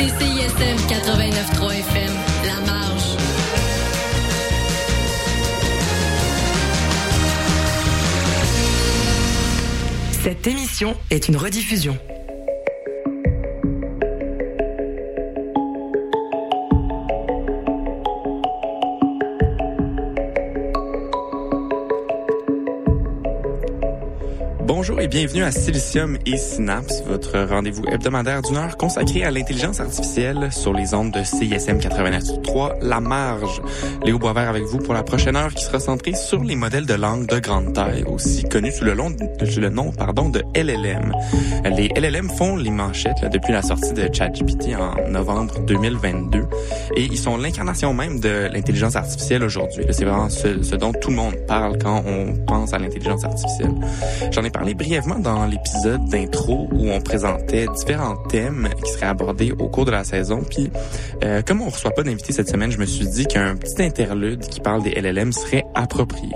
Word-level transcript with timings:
écoutez 0.00 0.24
CISM 0.24 0.76
89.3 0.88 1.72
FM, 1.72 2.12
La 2.46 2.60
Marge. 2.66 3.16
Cette 10.22 10.46
émission 10.46 10.96
est 11.10 11.28
une 11.28 11.36
rediffusion. 11.36 11.96
Bonjour 24.98 25.12
et 25.12 25.16
bienvenue 25.16 25.44
à 25.44 25.52
Silicium 25.52 26.18
et 26.26 26.36
Synapse, 26.36 27.04
votre 27.06 27.38
rendez-vous 27.38 27.84
hebdomadaire 27.86 28.42
d'une 28.42 28.56
heure 28.56 28.76
consacré 28.76 29.22
à 29.22 29.30
l'intelligence 29.30 29.78
artificielle 29.78 30.48
sur 30.50 30.72
les 30.72 30.92
ondes 30.92 31.12
de 31.12 31.22
CISM 31.22 31.78
89.3 31.78 32.82
La 32.82 32.98
Marge. 32.98 33.62
Léo 34.04 34.18
Boisvert 34.18 34.48
avec 34.48 34.64
vous 34.64 34.78
pour 34.78 34.94
la 34.94 35.04
prochaine 35.04 35.36
heure 35.36 35.54
qui 35.54 35.62
sera 35.62 35.78
centrée 35.78 36.14
sur 36.14 36.42
les 36.42 36.56
modèles 36.56 36.84
de 36.84 36.94
langue 36.94 37.28
de 37.28 37.38
grande 37.38 37.74
taille, 37.74 38.02
aussi 38.08 38.42
connus 38.42 38.72
sous 38.72 38.84
le, 38.84 38.94
long, 38.94 39.14
sous 39.48 39.60
le 39.60 39.68
nom 39.68 39.92
pardon, 39.92 40.30
de 40.30 40.42
LLM. 40.56 41.12
Les 41.64 41.90
LLM 41.96 42.28
font 42.28 42.56
les 42.56 42.70
manchettes 42.70 43.22
là, 43.22 43.28
depuis 43.28 43.52
la 43.52 43.62
sortie 43.62 43.92
de 43.92 44.12
ChatGPT 44.12 44.74
en 44.74 45.08
novembre 45.08 45.60
2022 45.60 46.40
et 46.96 47.04
ils 47.04 47.18
sont 47.18 47.36
l'incarnation 47.36 47.94
même 47.94 48.18
de 48.18 48.48
l'intelligence 48.52 48.96
artificielle 48.96 49.44
aujourd'hui. 49.44 49.84
C'est 49.90 50.04
vraiment 50.04 50.28
ce, 50.28 50.74
dont 50.74 50.92
tout 50.92 51.10
le 51.10 51.16
monde 51.16 51.36
parle 51.46 51.78
quand 51.78 52.02
on 52.04 52.34
pense 52.46 52.72
à 52.72 52.78
l'intelligence 52.80 53.22
artificielle. 53.22 53.74
J'en 54.32 54.42
ai 54.42 54.50
parlé 54.50 54.74
dans 54.88 55.44
l'épisode 55.44 56.06
d'intro 56.06 56.66
où 56.72 56.88
on 56.88 57.00
présentait 57.00 57.66
différents 57.76 58.16
thèmes 58.16 58.70
qui 58.82 58.92
seraient 58.92 59.06
abordés 59.06 59.52
au 59.52 59.68
cours 59.68 59.84
de 59.84 59.90
la 59.90 60.02
saison. 60.02 60.42
Puis, 60.48 60.70
euh, 61.22 61.42
comme 61.42 61.60
on 61.60 61.68
reçoit 61.68 61.90
pas 61.90 62.02
d'invités 62.02 62.32
cette 62.32 62.48
semaine, 62.48 62.70
je 62.70 62.78
me 62.78 62.86
suis 62.86 63.06
dit 63.06 63.26
qu'un 63.26 63.56
petit 63.56 63.82
interlude 63.82 64.40
qui 64.40 64.60
parle 64.60 64.82
des 64.82 64.90
LLM 64.92 65.32
serait 65.32 65.64
approprié. 65.74 66.32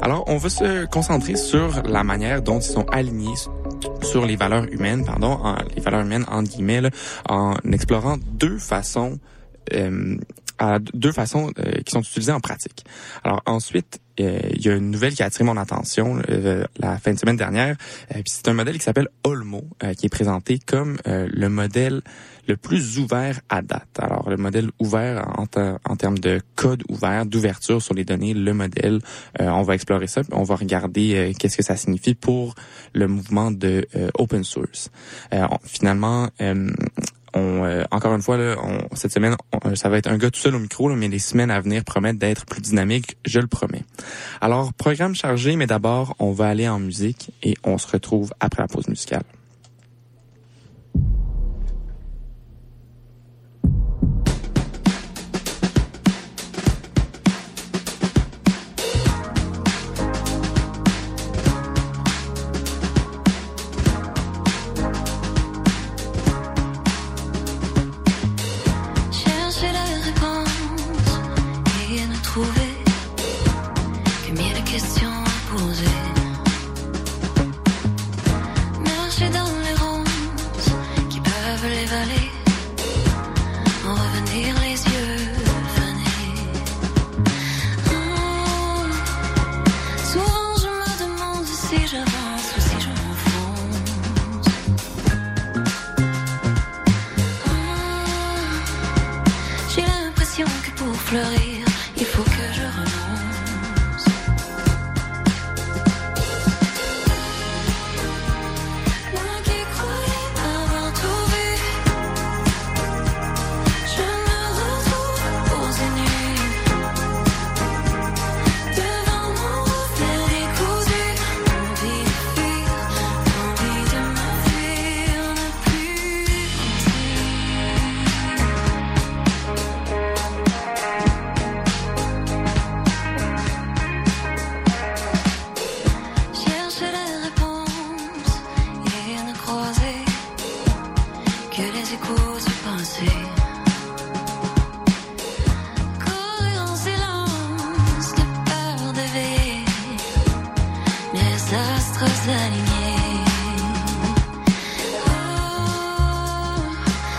Alors, 0.00 0.24
on 0.26 0.38
va 0.38 0.48
se 0.48 0.86
concentrer 0.86 1.36
sur 1.36 1.82
la 1.84 2.02
manière 2.02 2.42
dont 2.42 2.58
ils 2.58 2.72
sont 2.72 2.86
alignés 2.90 3.36
sur 4.02 4.26
les 4.26 4.34
valeurs 4.34 4.64
humaines, 4.72 5.04
pardon, 5.04 5.38
en, 5.44 5.56
les 5.76 5.80
valeurs 5.80 6.00
humaines 6.00 6.26
en 6.28 6.42
guillemets, 6.42 6.80
là, 6.80 6.90
en 7.28 7.54
explorant 7.72 8.16
deux 8.32 8.58
façons 8.58 9.18
euh, 9.72 10.16
deux 10.92 11.12
façons 11.12 11.52
euh, 11.58 11.82
qui 11.84 11.92
sont 11.92 12.00
utilisées 12.00 12.32
en 12.32 12.40
pratique. 12.40 12.84
Alors 13.22 13.42
ensuite, 13.46 14.00
il 14.18 14.64
y 14.64 14.68
a 14.68 14.74
une 14.74 14.90
nouvelle 14.90 15.14
qui 15.14 15.22
a 15.22 15.26
attiré 15.26 15.44
mon 15.44 15.56
attention 15.56 16.20
euh, 16.28 16.64
la 16.78 16.98
fin 16.98 17.12
de 17.12 17.18
semaine 17.18 17.36
dernière. 17.36 17.76
c'est 18.26 18.48
un 18.48 18.52
modèle 18.52 18.78
qui 18.78 18.84
s'appelle 18.84 19.08
Olmo, 19.24 19.64
qui 19.96 20.06
est 20.06 20.10
présenté 20.10 20.58
comme 20.58 20.98
le 21.04 21.48
modèle 21.48 22.02
le 22.46 22.56
plus 22.56 22.98
ouvert 22.98 23.40
à 23.50 23.60
date. 23.60 23.88
Alors 23.98 24.28
le 24.30 24.36
modèle 24.36 24.70
ouvert 24.78 25.28
en, 25.38 25.44
en 25.84 25.96
termes 25.96 26.18
de 26.18 26.40
code 26.56 26.82
ouvert, 26.88 27.26
d'ouverture 27.26 27.82
sur 27.82 27.94
les 27.94 28.04
données, 28.04 28.32
le 28.34 28.54
modèle, 28.54 29.00
on 29.38 29.62
va 29.62 29.74
explorer 29.74 30.06
ça, 30.06 30.22
on 30.32 30.44
va 30.44 30.56
regarder 30.56 31.34
qu'est-ce 31.38 31.56
que 31.56 31.62
ça 31.62 31.76
signifie 31.76 32.14
pour 32.14 32.54
le 32.94 33.06
mouvement 33.06 33.50
de 33.50 33.86
open 34.14 34.44
source. 34.44 34.90
finalement, 35.64 36.28
on, 37.38 37.64
euh, 37.64 37.84
encore 37.90 38.14
une 38.14 38.22
fois, 38.22 38.36
là, 38.36 38.56
on, 38.62 38.94
cette 38.94 39.12
semaine, 39.12 39.36
ça 39.74 39.88
va 39.88 39.98
être 39.98 40.08
un 40.08 40.18
gars 40.18 40.30
tout 40.30 40.40
seul 40.40 40.54
au 40.54 40.58
micro, 40.58 40.88
là, 40.88 40.96
mais 40.96 41.08
les 41.08 41.18
semaines 41.18 41.50
à 41.50 41.60
venir 41.60 41.84
promettent 41.84 42.18
d'être 42.18 42.46
plus 42.46 42.60
dynamiques, 42.60 43.16
je 43.24 43.40
le 43.40 43.46
promets. 43.46 43.84
Alors, 44.40 44.72
programme 44.72 45.14
chargé, 45.14 45.56
mais 45.56 45.66
d'abord, 45.66 46.16
on 46.18 46.32
va 46.32 46.48
aller 46.48 46.68
en 46.68 46.78
musique 46.78 47.30
et 47.42 47.54
on 47.64 47.78
se 47.78 47.86
retrouve 47.86 48.32
après 48.40 48.62
la 48.62 48.68
pause 48.68 48.88
musicale. 48.88 49.22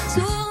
soon. 0.10 0.49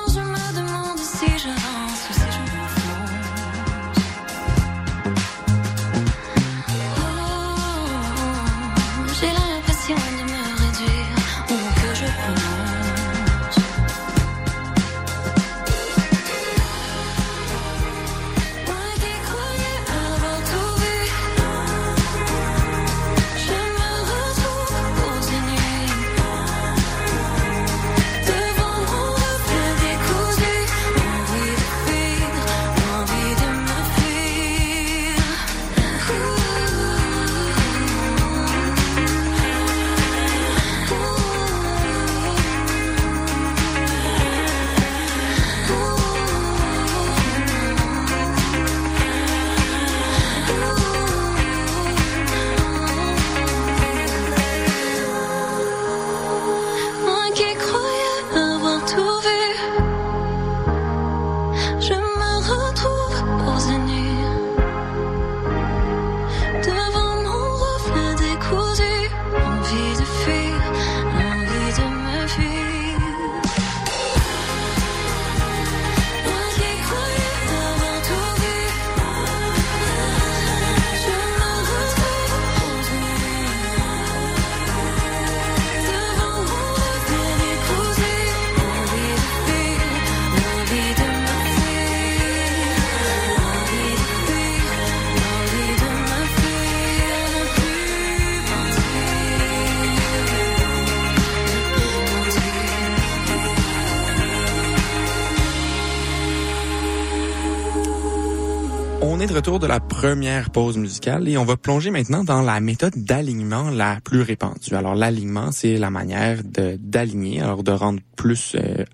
De 109.29 109.35
retour 109.35 109.59
de 109.59 109.67
la 109.67 109.79
première 109.79 110.51
pause 110.51 110.79
musicale 110.79 111.29
et 111.29 111.37
on 111.37 111.45
va 111.45 111.57
plonger 111.57 111.91
maintenant 111.91 112.25
dans 112.25 112.41
la 112.41 112.61
méthode 112.61 112.95
d'alignement 112.97 113.69
la 113.69 113.99
plus 114.03 114.23
répandue. 114.23 114.75
Alors 114.75 114.95
l'alignement, 114.95 115.53
c'est 115.53 115.77
la 115.77 115.91
manière 115.91 116.39
d'aligner, 116.45 117.43
alors 117.43 117.63
de 117.63 117.73
rendre 117.73 118.01
plus 118.17 118.55
euh, 118.55 118.85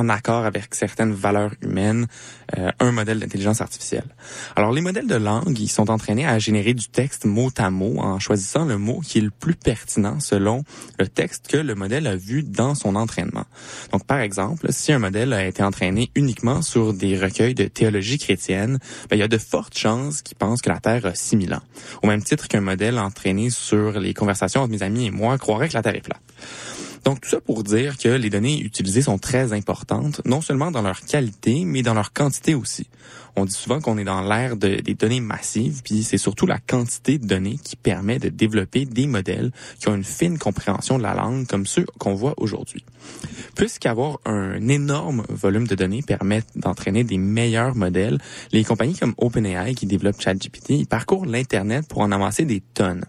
en 0.00 0.08
accord 0.08 0.44
avec 0.44 0.74
certaines 0.74 1.12
valeurs 1.12 1.52
humaines 1.62 2.06
euh, 2.58 2.70
un 2.80 2.90
modèle 2.90 3.20
d'intelligence 3.20 3.60
artificielle. 3.60 4.06
Alors 4.56 4.72
les 4.72 4.80
modèles 4.80 5.06
de 5.06 5.14
langue, 5.14 5.58
ils 5.58 5.68
sont 5.68 5.90
entraînés 5.90 6.26
à 6.26 6.38
générer 6.38 6.74
du 6.74 6.88
texte 6.88 7.26
mot 7.26 7.50
à 7.58 7.70
mot 7.70 7.98
en 7.98 8.18
choisissant 8.18 8.64
le 8.64 8.78
mot 8.78 9.00
qui 9.00 9.18
est 9.18 9.22
le 9.22 9.30
plus 9.30 9.54
pertinent 9.54 10.18
selon 10.20 10.64
le 10.98 11.06
texte 11.06 11.48
que 11.48 11.58
le 11.58 11.74
modèle 11.74 12.06
a 12.06 12.16
vu 12.16 12.42
dans 12.42 12.74
son 12.74 12.96
entraînement. 12.96 13.44
Donc 13.92 14.04
par 14.06 14.20
exemple, 14.20 14.72
si 14.72 14.92
un 14.92 14.98
modèle 14.98 15.32
a 15.32 15.46
été 15.46 15.62
entraîné 15.62 16.10
uniquement 16.14 16.62
sur 16.62 16.94
des 16.94 17.18
recueils 17.18 17.54
de 17.54 17.64
théologie 17.64 18.18
chrétienne, 18.18 18.78
ben, 19.08 19.16
il 19.16 19.20
y 19.20 19.22
a 19.22 19.28
de 19.28 19.38
fortes 19.38 19.76
chances 19.76 20.22
qu'il 20.22 20.36
pense 20.36 20.62
que 20.62 20.70
la 20.70 20.80
Terre 20.80 21.06
a 21.06 21.14
6000 21.14 21.54
ans. 21.54 21.62
Au 22.02 22.06
même 22.06 22.22
titre 22.22 22.48
qu'un 22.48 22.60
modèle 22.60 22.98
entraîné 22.98 23.50
sur 23.50 24.00
les 24.00 24.14
conversations 24.14 24.62
entre 24.62 24.72
mes 24.72 24.82
amis 24.82 25.06
et 25.06 25.10
moi 25.10 25.36
croirait 25.38 25.68
que 25.68 25.74
la 25.74 25.82
Terre 25.82 25.96
est 25.96 26.00
plate. 26.00 26.20
Donc 27.04 27.20
tout 27.20 27.28
ça 27.28 27.40
pour 27.40 27.64
dire 27.64 27.96
que 27.98 28.08
les 28.08 28.30
données 28.30 28.60
utilisées 28.60 29.02
sont 29.02 29.18
très 29.18 29.52
importantes, 29.52 30.20
non 30.24 30.40
seulement 30.40 30.70
dans 30.70 30.82
leur 30.82 31.00
qualité, 31.00 31.64
mais 31.64 31.82
dans 31.82 31.94
leur 31.94 32.12
quantité 32.12 32.54
aussi. 32.54 32.88
On 33.36 33.44
dit 33.44 33.52
souvent 33.52 33.80
qu'on 33.80 33.96
est 33.96 34.04
dans 34.04 34.22
l'ère 34.22 34.56
de, 34.56 34.76
des 34.80 34.94
données 34.94 35.20
massives, 35.20 35.82
puis 35.84 36.02
c'est 36.02 36.18
surtout 36.18 36.46
la 36.46 36.58
quantité 36.58 37.18
de 37.18 37.26
données 37.26 37.58
qui 37.62 37.76
permet 37.76 38.18
de 38.18 38.28
développer 38.28 38.84
des 38.84 39.06
modèles 39.06 39.52
qui 39.78 39.88
ont 39.88 39.94
une 39.94 40.04
fine 40.04 40.38
compréhension 40.38 40.98
de 40.98 41.02
la 41.02 41.14
langue 41.14 41.46
comme 41.46 41.66
ceux 41.66 41.86
qu'on 41.98 42.14
voit 42.14 42.34
aujourd'hui. 42.36 42.84
Puisqu'avoir 43.54 44.18
un 44.24 44.68
énorme 44.68 45.24
volume 45.28 45.66
de 45.66 45.74
données 45.74 46.02
permet 46.02 46.42
d'entraîner 46.56 47.04
des 47.04 47.18
meilleurs 47.18 47.74
modèles, 47.76 48.18
les 48.52 48.64
compagnies 48.64 48.96
comme 48.96 49.14
OpenAI 49.16 49.74
qui 49.74 49.86
développent 49.86 50.20
ChatGPT 50.20 50.70
ils 50.70 50.86
parcourent 50.86 51.26
l'Internet 51.26 51.86
pour 51.88 52.00
en 52.00 52.12
amasser 52.12 52.44
des 52.44 52.60
tonnes. 52.60 53.04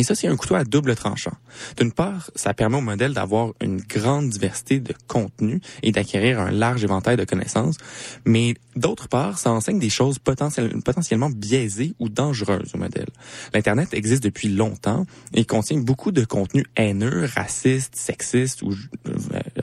Et 0.00 0.02
ça, 0.02 0.14
c'est 0.14 0.28
un 0.28 0.36
couteau 0.36 0.54
à 0.54 0.64
double 0.64 0.94
tranchant. 0.96 1.34
D'une 1.76 1.92
part, 1.92 2.30
ça 2.34 2.54
permet 2.54 2.78
au 2.78 2.80
modèle 2.80 3.12
d'avoir 3.12 3.52
une 3.60 3.82
grande 3.82 4.30
diversité 4.30 4.80
de 4.80 4.94
contenus 5.08 5.60
et 5.82 5.92
d'acquérir 5.92 6.40
un 6.40 6.50
large 6.50 6.82
éventail 6.82 7.18
de 7.18 7.24
connaissances, 7.24 7.76
mais 8.24 8.54
d'autre 8.76 9.08
part, 9.08 9.38
ça 9.38 9.52
enseigne 9.52 9.78
des 9.78 9.90
choses 9.90 10.18
potentiellement 10.18 11.28
biaisées 11.28 11.92
ou 11.98 12.08
dangereuses 12.08 12.70
au 12.74 12.78
modèle. 12.78 13.08
L'Internet 13.52 13.92
existe 13.92 14.22
depuis 14.22 14.48
longtemps 14.48 15.04
et 15.34 15.44
contient 15.44 15.80
beaucoup 15.80 16.12
de 16.12 16.24
contenus 16.24 16.64
haineux, 16.76 17.28
racistes, 17.34 17.94
sexistes 17.94 18.62
ou 18.62 18.70
euh, 18.70 19.12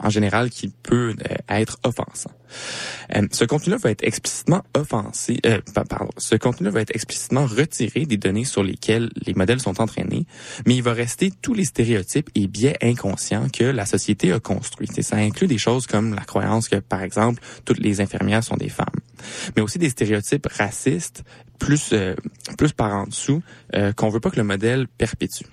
en 0.08 0.10
général 0.10 0.50
qui 0.50 0.70
peut 0.70 1.14
euh, 1.30 1.36
être 1.50 1.80
offensant. 1.84 2.32
Euh, 3.16 3.28
ce 3.32 3.46
contenu-là 3.46 3.78
va 3.78 3.92
être 3.92 4.04
explicitement 4.04 4.64
offensé, 4.74 5.40
pardon, 5.90 6.10
ce 6.18 6.36
contenu-là 6.36 6.72
va 6.72 6.82
être 6.82 6.96
explicitement 6.96 7.46
retiré 7.46 8.06
des 8.06 8.18
données 8.18 8.46
sur 8.46 8.64
lesquelles 8.64 9.10
les 9.26 9.34
modèles 9.34 9.60
sont 9.60 9.82
entraînés 9.82 10.26
mais 10.66 10.76
il 10.76 10.84
va 10.84 10.94
rester 10.94 11.32
tous 11.42 11.54
les 11.54 11.66
stéréotypes 11.66 12.30
et 12.36 12.48
biais 12.48 12.78
inconscients 12.82 13.50
que 13.50 13.64
la 13.64 13.86
société 13.86 14.32
a 14.32 14.40
construits. 14.40 14.90
Ça 15.02 15.18
inclut 15.18 15.48
des 15.48 15.58
choses 15.58 15.88
comme 15.88 16.16
la 16.16 16.24
croyance 16.24 16.70
que, 16.70 16.78
par 16.78 17.04
exemple, 17.04 17.42
toutes 17.66 17.80
les 17.80 18.02
infirmières 18.02 18.44
sont 18.44 18.58
des 18.58 18.70
femmes, 18.70 18.86
mais 19.56 19.62
aussi 19.62 19.78
des 19.78 19.90
stéréotypes 19.90 20.48
racistes 20.48 21.24
plus 21.60 21.92
euh, 21.94 22.16
plus 22.58 22.72
par 22.72 22.94
en 22.94 23.06
dessous 23.06 23.42
euh, 23.76 23.92
qu'on 23.94 24.10
veut 24.10 24.20
pas 24.20 24.30
que 24.30 24.38
le 24.38 24.44
modèle 24.44 24.88
perpétue. 24.88 25.46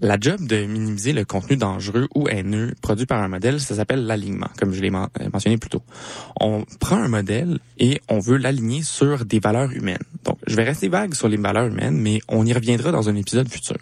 La 0.00 0.16
job 0.20 0.46
de 0.46 0.64
minimiser 0.64 1.12
le 1.12 1.24
contenu 1.24 1.56
dangereux 1.56 2.08
ou 2.14 2.28
haineux 2.28 2.72
produit 2.82 3.06
par 3.06 3.22
un 3.22 3.28
modèle, 3.28 3.60
ça 3.60 3.74
s'appelle 3.74 4.06
l'alignement, 4.06 4.48
comme 4.58 4.72
je 4.72 4.80
l'ai 4.80 4.90
euh, 4.90 5.28
mentionné 5.32 5.56
plus 5.58 5.70
tôt. 5.70 5.82
On 6.40 6.64
prend 6.80 6.96
un 6.96 7.08
modèle 7.08 7.58
et 7.78 8.00
on 8.08 8.18
veut 8.18 8.36
l'aligner 8.36 8.82
sur 8.82 9.24
des 9.24 9.38
valeurs 9.38 9.72
humaines. 9.72 9.98
Donc, 10.24 10.38
je 10.46 10.56
vais 10.56 10.64
rester 10.64 10.88
vague 10.88 11.14
sur 11.14 11.28
les 11.28 11.36
valeurs 11.36 11.66
humaines, 11.66 11.96
mais 11.96 12.20
on 12.28 12.46
y 12.46 12.52
reviendra 12.52 12.92
dans 12.92 13.08
un 13.08 13.16
épisode 13.16 13.48
futur. 13.48 13.78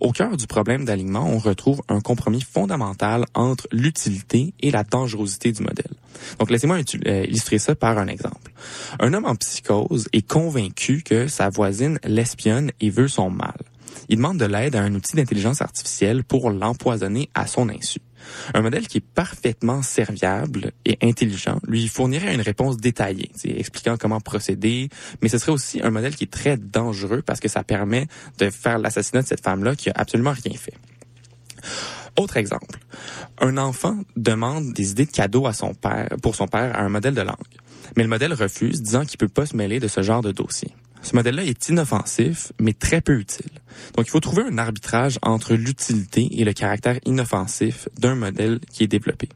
Au 0.00 0.12
cœur 0.12 0.36
du 0.36 0.46
problème 0.46 0.84
d'alignement, 0.84 1.28
on 1.28 1.38
retrouve 1.38 1.82
un 1.88 2.00
compromis 2.00 2.40
fondamental 2.40 3.24
entre 3.34 3.66
l'utilité 3.72 4.54
et 4.60 4.70
la 4.70 4.84
dangerosité 4.84 5.50
du 5.50 5.62
modèle. 5.62 5.92
Donc, 6.38 6.50
laissez-moi 6.50 6.78
euh, 7.06 7.24
illustrer 7.24 7.58
ça 7.58 7.74
par 7.74 7.98
un 7.98 8.06
exemple. 8.06 8.52
Un 9.00 9.12
homme 9.12 9.26
en 9.26 9.34
psychose 9.34 10.08
est 10.12 10.26
convaincu 10.26 11.02
que 11.02 11.26
sa 11.26 11.48
voisine 11.48 11.98
l'espionne 12.04 12.70
et 12.80 12.90
veut 12.90 13.08
son 13.08 13.30
mal 13.30 13.56
il 14.08 14.16
demande 14.16 14.38
de 14.38 14.44
l'aide 14.44 14.76
à 14.76 14.82
un 14.82 14.94
outil 14.94 15.16
d'intelligence 15.16 15.62
artificielle 15.62 16.24
pour 16.24 16.50
l'empoisonner 16.50 17.28
à 17.34 17.46
son 17.46 17.68
insu. 17.68 18.00
Un 18.54 18.62
modèle 18.62 18.88
qui 18.88 18.98
est 18.98 19.04
parfaitement 19.14 19.82
serviable 19.82 20.72
et 20.84 20.98
intelligent 21.02 21.60
lui 21.66 21.88
fournirait 21.88 22.34
une 22.34 22.40
réponse 22.40 22.76
détaillée, 22.76 23.30
expliquant 23.44 23.96
comment 23.96 24.20
procéder, 24.20 24.88
mais 25.22 25.28
ce 25.28 25.38
serait 25.38 25.52
aussi 25.52 25.80
un 25.82 25.90
modèle 25.90 26.14
qui 26.14 26.24
est 26.24 26.32
très 26.32 26.56
dangereux 26.56 27.22
parce 27.22 27.40
que 27.40 27.48
ça 27.48 27.64
permet 27.64 28.06
de 28.38 28.50
faire 28.50 28.78
l'assassinat 28.78 29.22
de 29.22 29.26
cette 29.26 29.42
femme-là 29.42 29.76
qui 29.76 29.90
a 29.90 29.94
absolument 29.96 30.32
rien 30.32 30.56
fait. 30.56 30.74
Autre 32.16 32.36
exemple, 32.36 32.78
un 33.40 33.58
enfant 33.58 33.96
demande 34.16 34.72
des 34.72 34.90
idées 34.90 35.06
de 35.06 35.12
cadeaux 35.12 35.46
à 35.46 35.52
son 35.52 35.74
père, 35.74 36.08
pour 36.22 36.34
son 36.34 36.48
père 36.48 36.74
à 36.76 36.82
un 36.82 36.88
modèle 36.88 37.14
de 37.14 37.22
langue, 37.22 37.36
mais 37.96 38.02
le 38.02 38.08
modèle 38.08 38.32
refuse, 38.32 38.82
disant 38.82 39.04
qu'il 39.04 39.18
peut 39.18 39.28
pas 39.28 39.46
se 39.46 39.56
mêler 39.56 39.78
de 39.78 39.88
ce 39.88 40.02
genre 40.02 40.22
de 40.22 40.32
dossier. 40.32 40.74
Ce 41.02 41.14
modèle-là 41.14 41.44
est 41.44 41.68
inoffensif, 41.68 42.52
mais 42.60 42.72
très 42.72 43.00
peu 43.00 43.18
utile. 43.18 43.50
Donc, 43.96 44.06
il 44.06 44.10
faut 44.10 44.20
trouver 44.20 44.42
un 44.42 44.58
arbitrage 44.58 45.18
entre 45.22 45.54
l'utilité 45.54 46.28
et 46.32 46.44
le 46.44 46.52
caractère 46.52 46.98
inoffensif 47.06 47.88
d'un 47.98 48.14
modèle 48.14 48.60
qui 48.72 48.84
est 48.84 48.88
développé. 48.88 49.28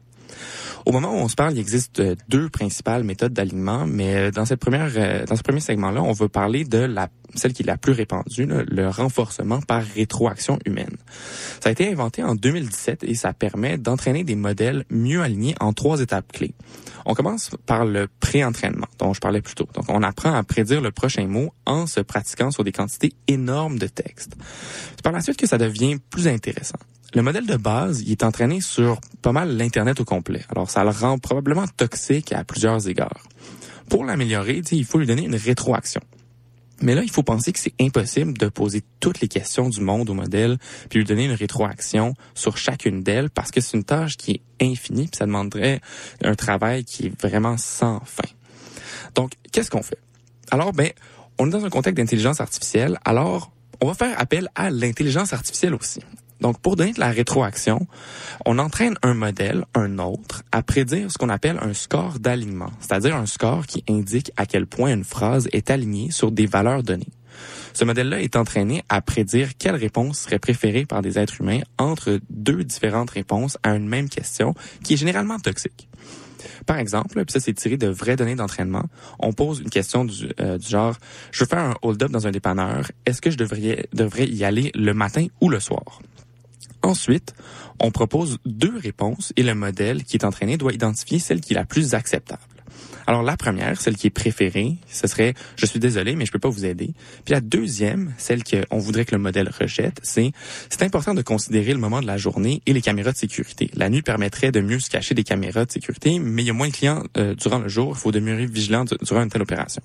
Au 0.85 0.91
moment 0.91 1.11
où 1.13 1.17
on 1.17 1.27
se 1.27 1.35
parle, 1.35 1.53
il 1.53 1.59
existe 1.59 1.99
euh, 1.99 2.15
deux 2.27 2.49
principales 2.49 3.03
méthodes 3.03 3.33
d'alignement, 3.33 3.85
mais 3.87 4.15
euh, 4.15 4.31
dans 4.31 4.45
cette 4.45 4.59
première, 4.59 4.91
euh, 4.95 5.25
dans 5.25 5.35
ce 5.35 5.43
premier 5.43 5.59
segment-là, 5.59 6.01
on 6.01 6.11
va 6.11 6.29
parler 6.29 6.65
de 6.65 6.79
la 6.79 7.09
celle 7.35 7.53
qui 7.53 7.63
est 7.63 7.65
la 7.65 7.77
plus 7.77 7.93
répandue, 7.93 8.45
le 8.47 8.89
renforcement 8.89 9.59
par 9.59 9.81
rétroaction 9.81 10.59
humaine. 10.65 10.95
Ça 11.61 11.69
a 11.69 11.71
été 11.71 11.91
inventé 11.91 12.21
en 12.21 12.35
2017 12.35 13.03
et 13.03 13.15
ça 13.15 13.33
permet 13.33 13.79
d'entraîner 13.79 14.23
des 14.23 14.35
modèles 14.35 14.85
mieux 14.91 15.21
alignés 15.21 15.55
en 15.59 15.73
trois 15.73 16.01
étapes 16.01 16.31
clés. 16.31 16.53
On 17.05 17.15
commence 17.15 17.49
par 17.65 17.85
le 17.85 18.07
pré-entraînement 18.19 18.87
dont 18.99 19.13
je 19.13 19.19
parlais 19.19 19.41
plus 19.41 19.55
tôt. 19.55 19.67
Donc, 19.73 19.85
on 19.89 20.03
apprend 20.03 20.33
à 20.33 20.43
prédire 20.43 20.79
le 20.79 20.91
prochain 20.91 21.25
mot 21.27 21.53
en 21.65 21.87
se 21.87 22.01
pratiquant 22.01 22.51
sur 22.51 22.63
des 22.63 22.71
quantités 22.71 23.13
énormes 23.27 23.79
de 23.79 23.87
texte. 23.87 24.35
C'est 24.91 25.01
par 25.01 25.13
la 25.13 25.21
suite 25.21 25.37
que 25.37 25.47
ça 25.47 25.57
devient 25.57 25.97
plus 26.09 26.27
intéressant. 26.27 26.77
Le 27.15 27.21
modèle 27.21 27.45
de 27.45 27.57
base, 27.57 28.01
il 28.01 28.11
est 28.11 28.23
entraîné 28.23 28.59
sur 28.59 28.99
pas 29.21 29.31
mal 29.31 29.55
l'Internet 29.55 29.99
au 30.01 30.05
complet. 30.05 30.41
Alors, 30.49 30.71
ça 30.71 30.83
le 30.83 30.89
rend 30.89 31.19
probablement 31.19 31.67
toxique 31.67 32.33
à 32.33 32.43
plusieurs 32.43 32.87
égards. 32.87 33.27
Pour 33.87 34.03
l'améliorer, 34.03 34.63
il 34.71 34.83
faut 34.83 34.97
lui 34.97 35.05
donner 35.05 35.25
une 35.25 35.35
rétroaction. 35.35 36.01
Mais 36.81 36.95
là, 36.95 37.03
il 37.03 37.11
faut 37.11 37.21
penser 37.21 37.53
que 37.53 37.59
c'est 37.59 37.75
impossible 37.79 38.35
de 38.35 38.47
poser 38.47 38.81
toutes 38.99 39.21
les 39.21 39.27
questions 39.27 39.69
du 39.69 39.79
monde 39.79 40.09
au 40.09 40.15
modèle 40.15 40.57
puis 40.89 40.99
lui 40.99 41.05
donner 41.05 41.25
une 41.25 41.33
rétroaction 41.33 42.15
sur 42.33 42.57
chacune 42.57 43.03
d'elles 43.03 43.29
parce 43.29 43.51
que 43.51 43.61
c'est 43.61 43.77
une 43.77 43.83
tâche 43.83 44.17
qui 44.17 44.31
est 44.31 44.65
infinie 44.65 45.07
puis 45.07 45.17
ça 45.17 45.27
demanderait 45.27 45.81
un 46.23 46.33
travail 46.33 46.83
qui 46.83 47.05
est 47.05 47.21
vraiment 47.21 47.57
sans 47.57 48.01
fin. 48.05 48.27
Donc, 49.13 49.33
qu'est-ce 49.51 49.69
qu'on 49.69 49.83
fait? 49.83 49.99
Alors, 50.49 50.73
ben, 50.73 50.89
on 51.37 51.47
est 51.47 51.51
dans 51.51 51.63
un 51.63 51.69
contexte 51.69 51.97
d'intelligence 51.97 52.41
artificielle, 52.41 52.97
alors 53.05 53.51
on 53.81 53.87
va 53.87 53.93
faire 53.93 54.19
appel 54.19 54.49
à 54.55 54.71
l'intelligence 54.71 55.31
artificielle 55.31 55.75
aussi. 55.75 55.99
Donc, 56.41 56.59
pour 56.59 56.75
donner 56.75 56.93
de 56.93 56.99
la 56.99 57.09
rétroaction, 57.09 57.87
on 58.45 58.59
entraîne 58.59 58.95
un 59.01 59.13
modèle, 59.13 59.65
un 59.73 59.99
autre, 59.99 60.43
à 60.51 60.61
prédire 60.61 61.11
ce 61.11 61.17
qu'on 61.17 61.29
appelle 61.29 61.57
un 61.61 61.73
score 61.73 62.19
d'alignement, 62.19 62.71
c'est-à-dire 62.79 63.15
un 63.15 63.25
score 63.25 63.65
qui 63.65 63.83
indique 63.89 64.31
à 64.37 64.45
quel 64.45 64.65
point 64.65 64.93
une 64.93 65.03
phrase 65.03 65.47
est 65.53 65.69
alignée 65.69 66.11
sur 66.11 66.31
des 66.31 66.45
valeurs 66.45 66.83
données. 66.83 67.11
Ce 67.73 67.85
modèle-là 67.85 68.21
est 68.21 68.35
entraîné 68.35 68.83
à 68.89 69.01
prédire 69.01 69.57
quelle 69.57 69.75
réponse 69.75 70.19
serait 70.19 70.39
préférée 70.39 70.85
par 70.85 71.01
des 71.01 71.17
êtres 71.17 71.41
humains 71.41 71.61
entre 71.77 72.19
deux 72.29 72.63
différentes 72.63 73.09
réponses 73.09 73.57
à 73.63 73.75
une 73.75 73.87
même 73.87 74.09
question 74.09 74.53
qui 74.83 74.93
est 74.93 74.97
généralement 74.97 75.39
toxique. 75.39 75.87
Par 76.65 76.77
exemple, 76.77 77.23
puis 77.25 77.31
ça 77.31 77.39
c'est 77.39 77.53
tiré 77.53 77.77
de 77.77 77.87
vraies 77.87 78.15
données 78.15 78.35
d'entraînement, 78.35 78.83
on 79.19 79.33
pose 79.33 79.59
une 79.59 79.69
question 79.69 80.05
du, 80.05 80.29
euh, 80.39 80.57
du 80.57 80.67
genre, 80.67 80.95
je 81.31 81.43
veux 81.43 81.47
faire 81.47 81.59
un 81.59 81.73
hold-up 81.81 82.11
dans 82.11 82.27
un 82.27 82.31
dépanneur, 82.31 82.91
est-ce 83.05 83.21
que 83.21 83.31
je 83.31 83.37
devrais, 83.37 83.87
devrais 83.93 84.27
y 84.27 84.43
aller 84.43 84.71
le 84.75 84.93
matin 84.93 85.27
ou 85.41 85.49
le 85.49 85.59
soir? 85.59 86.01
Ensuite, 86.81 87.33
on 87.79 87.91
propose 87.91 88.39
deux 88.45 88.77
réponses 88.77 89.33
et 89.35 89.43
le 89.43 89.55
modèle 89.55 90.03
qui 90.03 90.17
est 90.17 90.25
entraîné 90.25 90.57
doit 90.57 90.73
identifier 90.73 91.19
celle 91.19 91.41
qui 91.41 91.53
est 91.53 91.55
la 91.55 91.65
plus 91.65 91.93
acceptable. 91.93 92.41
Alors 93.05 93.23
la 93.23 93.35
première, 93.35 93.79
celle 93.79 93.95
qui 93.95 94.07
est 94.07 94.11
préférée, 94.11 94.77
ce 94.87 95.07
serait 95.07 95.33
je 95.57 95.65
suis 95.65 95.79
désolé 95.79 96.15
mais 96.15 96.25
je 96.25 96.31
peux 96.31 96.39
pas 96.39 96.49
vous 96.49 96.65
aider. 96.65 96.93
Puis 97.25 97.33
la 97.33 97.41
deuxième, 97.41 98.13
celle 98.17 98.43
qu'on 98.43 98.77
voudrait 98.77 99.05
que 99.05 99.13
le 99.13 99.21
modèle 99.21 99.49
rejette, 99.49 99.99
c'est 100.03 100.31
c'est 100.69 100.83
important 100.83 101.13
de 101.13 101.21
considérer 101.21 101.73
le 101.73 101.79
moment 101.79 102.01
de 102.01 102.07
la 102.07 102.17
journée 102.17 102.61
et 102.65 102.73
les 102.73 102.81
caméras 102.81 103.11
de 103.11 103.17
sécurité. 103.17 103.69
La 103.73 103.89
nuit 103.89 104.01
permettrait 104.01 104.51
de 104.51 104.61
mieux 104.61 104.79
se 104.79 104.89
cacher 104.89 105.15
des 105.15 105.23
caméras 105.23 105.65
de 105.65 105.71
sécurité, 105.71 106.19
mais 106.19 106.43
il 106.43 106.47
y 106.47 106.49
a 106.49 106.53
moins 106.53 106.69
de 106.69 106.73
clients 106.73 107.03
euh, 107.17 107.35
durant 107.35 107.59
le 107.59 107.67
jour, 107.67 107.93
il 107.95 107.99
faut 107.99 108.11
demeurer 108.11 108.45
vigilant 108.45 108.85
durant 108.85 109.23
une 109.23 109.29
telle 109.29 109.41
opération. 109.41 109.81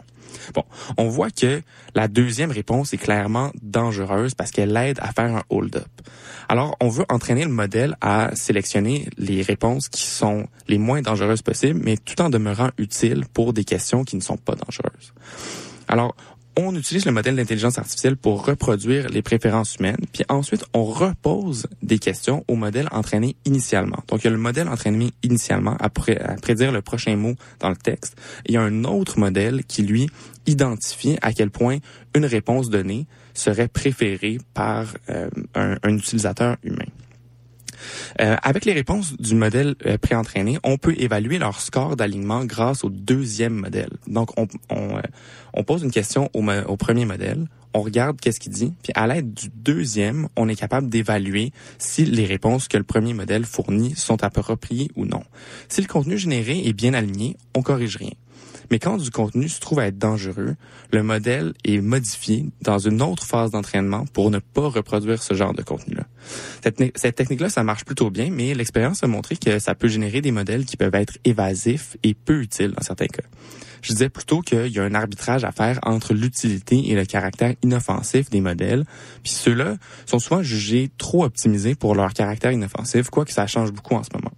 Bon, 0.54 0.64
on 0.97 1.08
voit 1.08 1.30
que 1.30 1.62
la 1.94 2.08
deuxième 2.08 2.50
réponse 2.50 2.92
est 2.92 2.99
clairement 2.99 3.50
dangereuse 3.62 4.35
parce 4.35 4.50
qu'elle 4.50 4.76
aide 4.76 4.99
à 5.00 5.12
faire 5.12 5.35
un 5.35 5.42
hold-up. 5.50 5.88
Alors, 6.49 6.76
on 6.80 6.88
veut 6.88 7.04
entraîner 7.11 7.44
le 7.44 7.50
modèle 7.50 7.97
à 8.00 8.35
sélectionner 8.35 9.08
les 9.18 9.42
réponses 9.42 9.88
qui 9.88 10.02
sont 10.02 10.47
les 10.66 10.78
moins 10.78 11.02
dangereuses 11.02 11.42
possibles, 11.42 11.80
mais 11.82 11.97
tout 11.97 12.20
en 12.23 12.30
demeurant 12.30 12.70
utiles 12.78 13.25
pour 13.32 13.52
des 13.52 13.64
questions 13.64 14.04
qui 14.04 14.16
ne 14.16 14.23
sont 14.23 14.37
pas 14.37 14.54
dangereuses. 14.54 15.12
Alors, 15.88 16.14
on 16.61 16.75
utilise 16.75 17.07
le 17.07 17.12
modèle 17.12 17.37
d'intelligence 17.37 17.79
artificielle 17.79 18.17
pour 18.17 18.45
reproduire 18.45 19.09
les 19.09 19.23
préférences 19.23 19.77
humaines, 19.77 20.05
puis 20.12 20.25
ensuite 20.29 20.65
on 20.75 20.85
repose 20.85 21.69
des 21.83 22.00
questions 22.00 22.45
au 22.49 22.57
modèle 22.57 22.88
entraîné 22.91 23.37
initialement. 23.45 24.03
Donc 24.09 24.23
il 24.23 24.25
y 24.25 24.29
a 24.29 24.33
le 24.33 24.38
modèle 24.38 24.69
entraîné 24.69 25.12
initialement 25.23 25.77
à, 25.79 25.88
prédire 25.88 26.73
le 26.73 26.83
prochain 26.83 27.17
mot 27.17 27.35
dans 27.61 27.71
le 27.71 27.77
texte. 27.77 28.17
il 28.47 28.55
y 28.55 28.57
a 28.57 28.62
un 28.62 28.85
autre 28.85 29.21
modèle 29.21 29.65
qui 29.65 29.83
lui 29.83 30.09
identifie 30.47 31.17
à 31.23 31.33
quel 31.33 31.50
point 31.50 31.79
une 32.17 32.25
réponse 32.25 32.71
donnée 32.71 33.07
serait 33.35 33.69
préférée 33.69 34.38
par 34.53 34.87
euh, 35.11 35.29
un 35.55 35.97
utilisateur 35.97 36.57
humain. 36.65 36.87
Euh, 38.20 38.37
avec 38.42 38.64
les 38.64 38.73
réponses 38.73 39.16
du 39.18 39.35
modèle 39.35 39.75
euh, 39.87 39.99
préentraîné, 39.99 40.58
on 40.64 40.78
peut 40.78 40.94
évaluer 40.99 41.38
leur 41.38 41.61
score 41.61 41.97
d'alignement 41.97 42.44
grâce 42.44 42.85
au 42.85 42.90
deuxième 42.90 43.54
modèle. 43.54 43.90
Donc, 44.06 44.38
on, 44.38 44.47
on, 44.70 44.97
euh, 44.97 45.02
on 45.54 45.64
pose 45.64 45.82
une 45.82 45.90
question 45.90 46.30
au, 46.35 46.42
au 46.42 46.76
premier 46.76 47.04
modèle, 47.04 47.47
on 47.75 47.82
regarde 47.82 48.20
qu'est-ce 48.20 48.40
qu'il 48.40 48.52
dit, 48.52 48.73
puis 48.82 48.92
à 48.94 49.06
l'aide 49.06 49.32
du 49.35 49.50
deuxième, 49.54 50.28
on 50.37 50.49
est 50.49 50.56
capable 50.56 50.88
d'évaluer 50.88 51.52
si 51.78 52.04
les 52.04 52.25
réponses 52.25 52.66
que 52.68 52.76
le 52.76 52.85
premier 52.85 53.14
modèle 53.14 53.44
fournit 53.44 53.94
sont 53.94 54.25
appropriées 54.25 54.90
ou 54.97 55.04
non. 55.04 55.23
Si 55.68 55.80
le 55.80 55.87
contenu 55.87 56.18
généré 56.18 56.66
est 56.66 56.73
bien 56.73 56.94
aligné, 56.94 57.37
on 57.54 57.62
corrige 57.62 57.97
rien. 57.97 58.12
Mais 58.71 58.79
quand 58.79 58.97
du 58.97 59.11
contenu 59.11 59.49
se 59.49 59.61
trouve 59.61 59.79
à 59.79 59.87
être 59.87 59.99
dangereux, 59.99 60.57
le 60.93 61.03
modèle 61.03 61.55
est 61.65 61.81
modifié 61.81 62.47
dans 62.63 62.79
une 62.79 63.03
autre 63.03 63.25
phase 63.25 63.51
d'entraînement 63.51 64.05
pour 64.13 64.31
ne 64.31 64.39
pas 64.39 64.69
reproduire 64.69 65.23
ce 65.23 65.35
genre 65.35 65.55
de 65.55 65.63
contenu-là. 65.63 66.05
Cette, 66.95 67.17
technique-là, 67.17 67.49
ça 67.49 67.63
marche 67.65 67.85
plutôt 67.85 68.11
bien, 68.11 68.31
mais 68.31 68.55
l'expérience 68.55 69.03
a 69.03 69.07
montré 69.07 69.37
que 69.37 69.59
ça 69.59 69.75
peut 69.75 69.89
générer 69.89 70.21
des 70.21 70.33
modèles 70.33 70.65
qui 70.65 70.77
peuvent 70.77 70.95
être 70.95 71.19
évasifs 71.25 71.97
et 72.03 72.15
peu 72.15 72.41
utiles 72.43 72.73
dans 72.73 72.83
certains 72.83 73.07
cas. 73.07 73.23
Je 73.81 73.93
disais 73.93 74.09
plutôt 74.09 74.41
qu'il 74.41 74.69
y 74.69 74.81
a 74.81 74.83
un 74.83 74.95
arbitrage 74.95 75.45
à 75.45 75.53
faire 75.53 75.79
entre 75.83 76.13
l'utilité 76.13 76.91
et 76.91 76.95
le 76.95 77.05
caractère 77.05 77.55
inoffensif 77.63 78.29
des 78.29 78.41
modèles. 78.41 78.85
Puis 79.23 79.33
ceux-là 79.33 79.77
sont 80.05 80.19
souvent 80.19 80.43
jugés 80.43 80.91
trop 80.99 81.25
optimisés 81.25 81.77
pour 81.77 81.95
leur 81.95 82.13
caractère 82.13 82.51
inoffensif, 82.51 83.09
quoique 83.09 83.33
ça 83.33 83.47
change 83.47 83.73
beaucoup 83.73 83.95
en 83.95 84.03
ce 84.03 84.11
moment 84.13 84.33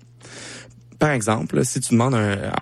par 1.00 1.10
exemple, 1.12 1.64
si 1.64 1.80
tu 1.80 1.94
demandes 1.94 2.14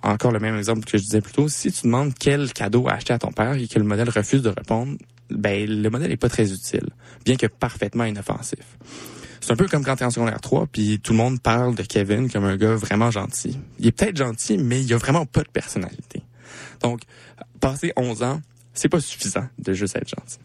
encore 0.04 0.30
le 0.30 0.38
même 0.38 0.56
exemple 0.56 0.84
que 0.84 0.96
je 0.96 1.02
disais 1.02 1.20
plus 1.20 1.32
tôt, 1.32 1.48
si 1.48 1.72
tu 1.72 1.82
demandes 1.82 2.12
quel 2.18 2.52
cadeau 2.52 2.88
acheter 2.88 3.12
à 3.12 3.18
ton 3.18 3.32
père 3.32 3.54
et 3.54 3.66
que 3.66 3.78
le 3.80 3.84
modèle 3.84 4.08
refuse 4.08 4.42
de 4.42 4.48
répondre, 4.48 4.96
ben 5.28 5.68
le 5.68 5.90
modèle 5.90 6.12
est 6.12 6.16
pas 6.16 6.28
très 6.28 6.52
utile, 6.52 6.88
bien 7.24 7.36
que 7.36 7.48
parfaitement 7.48 8.04
inoffensif. 8.04 8.78
C'est 9.40 9.52
un 9.52 9.56
peu 9.56 9.66
comme 9.66 9.84
quand 9.84 9.96
tu 9.96 10.04
es 10.04 10.06
en 10.06 10.10
secondaire 10.10 10.40
3 10.40 10.68
puis 10.70 11.00
tout 11.00 11.12
le 11.12 11.18
monde 11.18 11.40
parle 11.40 11.74
de 11.74 11.82
Kevin 11.82 12.30
comme 12.30 12.44
un 12.44 12.56
gars 12.56 12.76
vraiment 12.76 13.10
gentil. 13.10 13.58
Il 13.80 13.88
est 13.88 13.92
peut-être 13.92 14.16
gentil, 14.16 14.56
mais 14.56 14.82
il 14.82 14.94
a 14.94 14.98
vraiment 14.98 15.26
pas 15.26 15.42
de 15.42 15.48
personnalité. 15.48 16.22
Donc, 16.80 17.00
passer 17.60 17.92
11 17.96 18.22
ans, 18.22 18.40
c'est 18.72 18.88
pas 18.88 19.00
suffisant 19.00 19.48
de 19.58 19.72
juste 19.72 19.96
être 19.96 20.08
gentil. 20.08 20.38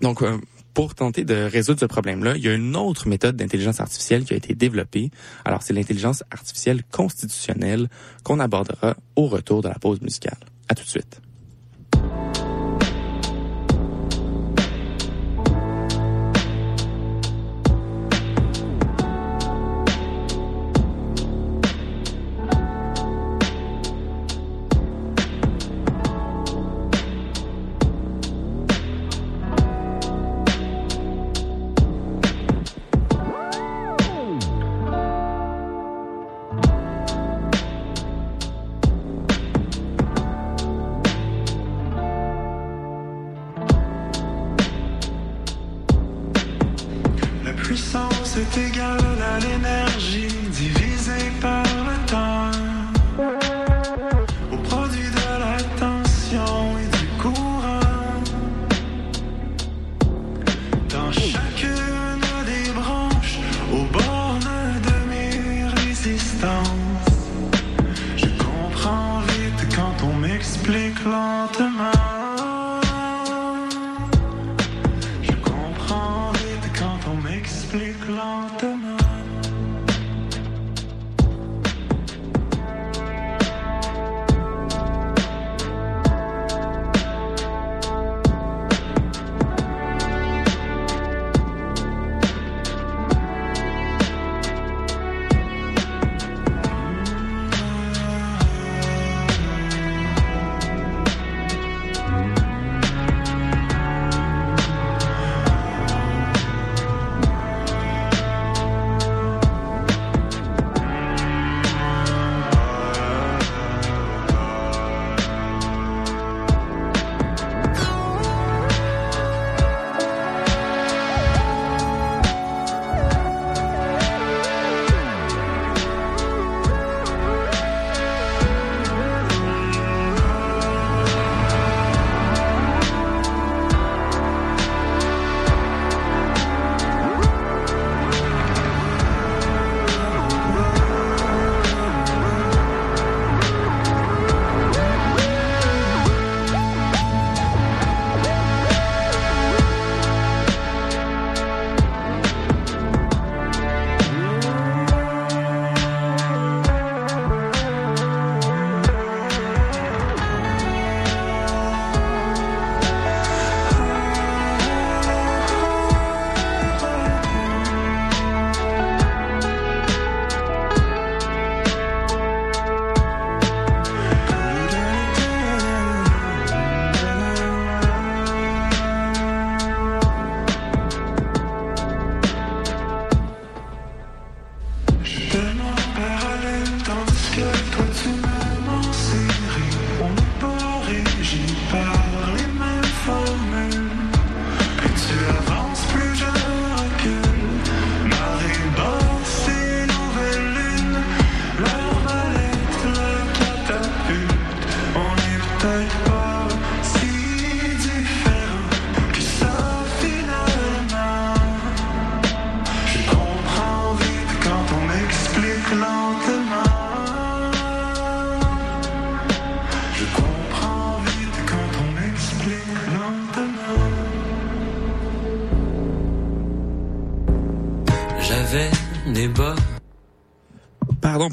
Donc, 0.00 0.22
euh, 0.22 0.38
pour 0.74 0.94
tenter 0.94 1.24
de 1.24 1.34
résoudre 1.34 1.80
ce 1.80 1.86
problème-là, 1.86 2.36
il 2.36 2.44
y 2.44 2.48
a 2.48 2.54
une 2.54 2.76
autre 2.76 3.08
méthode 3.08 3.36
d'intelligence 3.36 3.80
artificielle 3.80 4.24
qui 4.24 4.34
a 4.34 4.36
été 4.36 4.54
développée. 4.54 5.10
Alors, 5.44 5.62
c'est 5.62 5.72
l'intelligence 5.72 6.24
artificielle 6.30 6.82
constitutionnelle 6.90 7.88
qu'on 8.24 8.40
abordera 8.40 8.96
au 9.16 9.26
retour 9.26 9.62
de 9.62 9.68
la 9.68 9.78
pause 9.78 10.00
musicale. 10.00 10.38
À 10.68 10.74
tout 10.74 10.84
de 10.84 10.88
suite. 10.88 11.20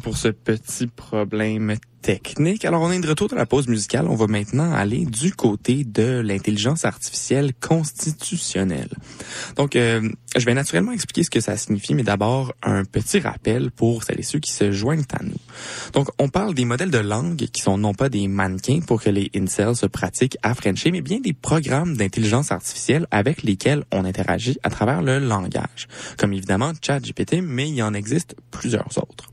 Pour 0.09 0.17
ce 0.17 0.29
petit 0.29 0.87
problème 0.87 1.75
technique. 2.01 2.65
Alors, 2.65 2.81
on 2.81 2.91
est 2.91 2.99
de 2.99 3.07
retour 3.07 3.27
de 3.27 3.35
la 3.35 3.45
pause 3.45 3.67
musicale. 3.67 4.07
On 4.07 4.15
va 4.15 4.25
maintenant 4.25 4.73
aller 4.73 5.05
du 5.05 5.33
côté 5.33 5.83
de 5.83 6.19
l'intelligence 6.25 6.83
artificielle 6.83 7.53
constitutionnelle. 7.53 8.89
Donc, 9.55 9.75
euh, 9.75 10.09
je 10.35 10.45
vais 10.45 10.55
naturellement 10.55 10.93
expliquer 10.93 11.21
ce 11.21 11.29
que 11.29 11.41
ça 11.41 11.57
signifie, 11.57 11.93
mais 11.93 12.01
d'abord, 12.01 12.53
un 12.63 12.85
petit 12.85 13.19
rappel 13.19 13.69
pour 13.69 14.03
celles 14.03 14.19
et 14.19 14.23
ceux 14.23 14.39
qui 14.39 14.51
se 14.51 14.71
joignent 14.71 15.05
à 15.13 15.21
nous. 15.21 15.37
Donc, 15.93 16.07
on 16.17 16.27
parle 16.27 16.55
des 16.55 16.65
modèles 16.65 16.89
de 16.89 16.97
langue 16.97 17.45
qui 17.53 17.61
sont 17.61 17.77
non 17.77 17.93
pas 17.93 18.09
des 18.09 18.27
mannequins 18.27 18.79
pour 18.79 19.03
que 19.03 19.11
les 19.11 19.29
incels 19.35 19.75
se 19.75 19.85
pratiquent 19.85 20.37
à 20.41 20.55
Frencher, 20.55 20.89
mais 20.89 21.01
bien 21.01 21.19
des 21.19 21.33
programmes 21.33 21.95
d'intelligence 21.95 22.51
artificielle 22.51 23.05
avec 23.11 23.43
lesquels 23.43 23.83
on 23.91 24.05
interagit 24.05 24.57
à 24.63 24.71
travers 24.71 25.03
le 25.03 25.19
langage. 25.19 25.87
Comme 26.17 26.33
évidemment 26.33 26.71
ChatGPT, 26.81 27.43
mais 27.43 27.69
il 27.69 27.83
en 27.83 27.93
existe 27.93 28.35
plusieurs 28.49 28.97
autres. 28.97 29.31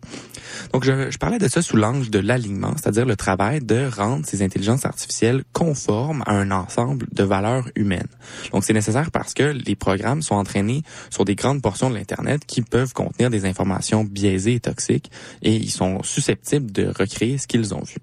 Donc, 0.72 0.84
je, 0.84 1.10
je 1.10 1.18
parlais 1.18 1.38
de 1.38 1.48
ça 1.48 1.62
sous 1.62 1.76
l'angle 1.76 2.10
de 2.10 2.18
l'alignement, 2.18 2.72
c'est-à-dire 2.76 3.06
le 3.06 3.16
travail 3.16 3.60
de 3.60 3.88
rendre 3.88 4.26
ces 4.26 4.42
intelligences 4.42 4.84
artificielles 4.84 5.44
conformes 5.52 6.22
à 6.26 6.32
un 6.32 6.50
ensemble 6.50 7.06
de 7.12 7.22
valeurs 7.22 7.68
humaines. 7.74 8.08
Donc, 8.52 8.64
c'est 8.64 8.72
nécessaire 8.72 9.10
parce 9.10 9.34
que 9.34 9.44
les 9.44 9.76
programmes 9.76 10.22
sont 10.22 10.34
entraînés 10.34 10.82
sur 11.10 11.24
des 11.24 11.34
grandes 11.34 11.62
portions 11.62 11.90
de 11.90 11.94
l'Internet 11.94 12.42
qui 12.46 12.62
peuvent 12.62 12.92
contenir 12.92 13.30
des 13.30 13.44
informations 13.44 14.04
biaisées 14.04 14.54
et 14.54 14.60
toxiques 14.60 15.10
et 15.42 15.54
ils 15.54 15.70
sont 15.70 16.02
susceptibles 16.02 16.70
de 16.72 16.92
recréer 16.96 17.38
ce 17.38 17.46
qu'ils 17.46 17.74
ont 17.74 17.82
vu. 17.82 17.96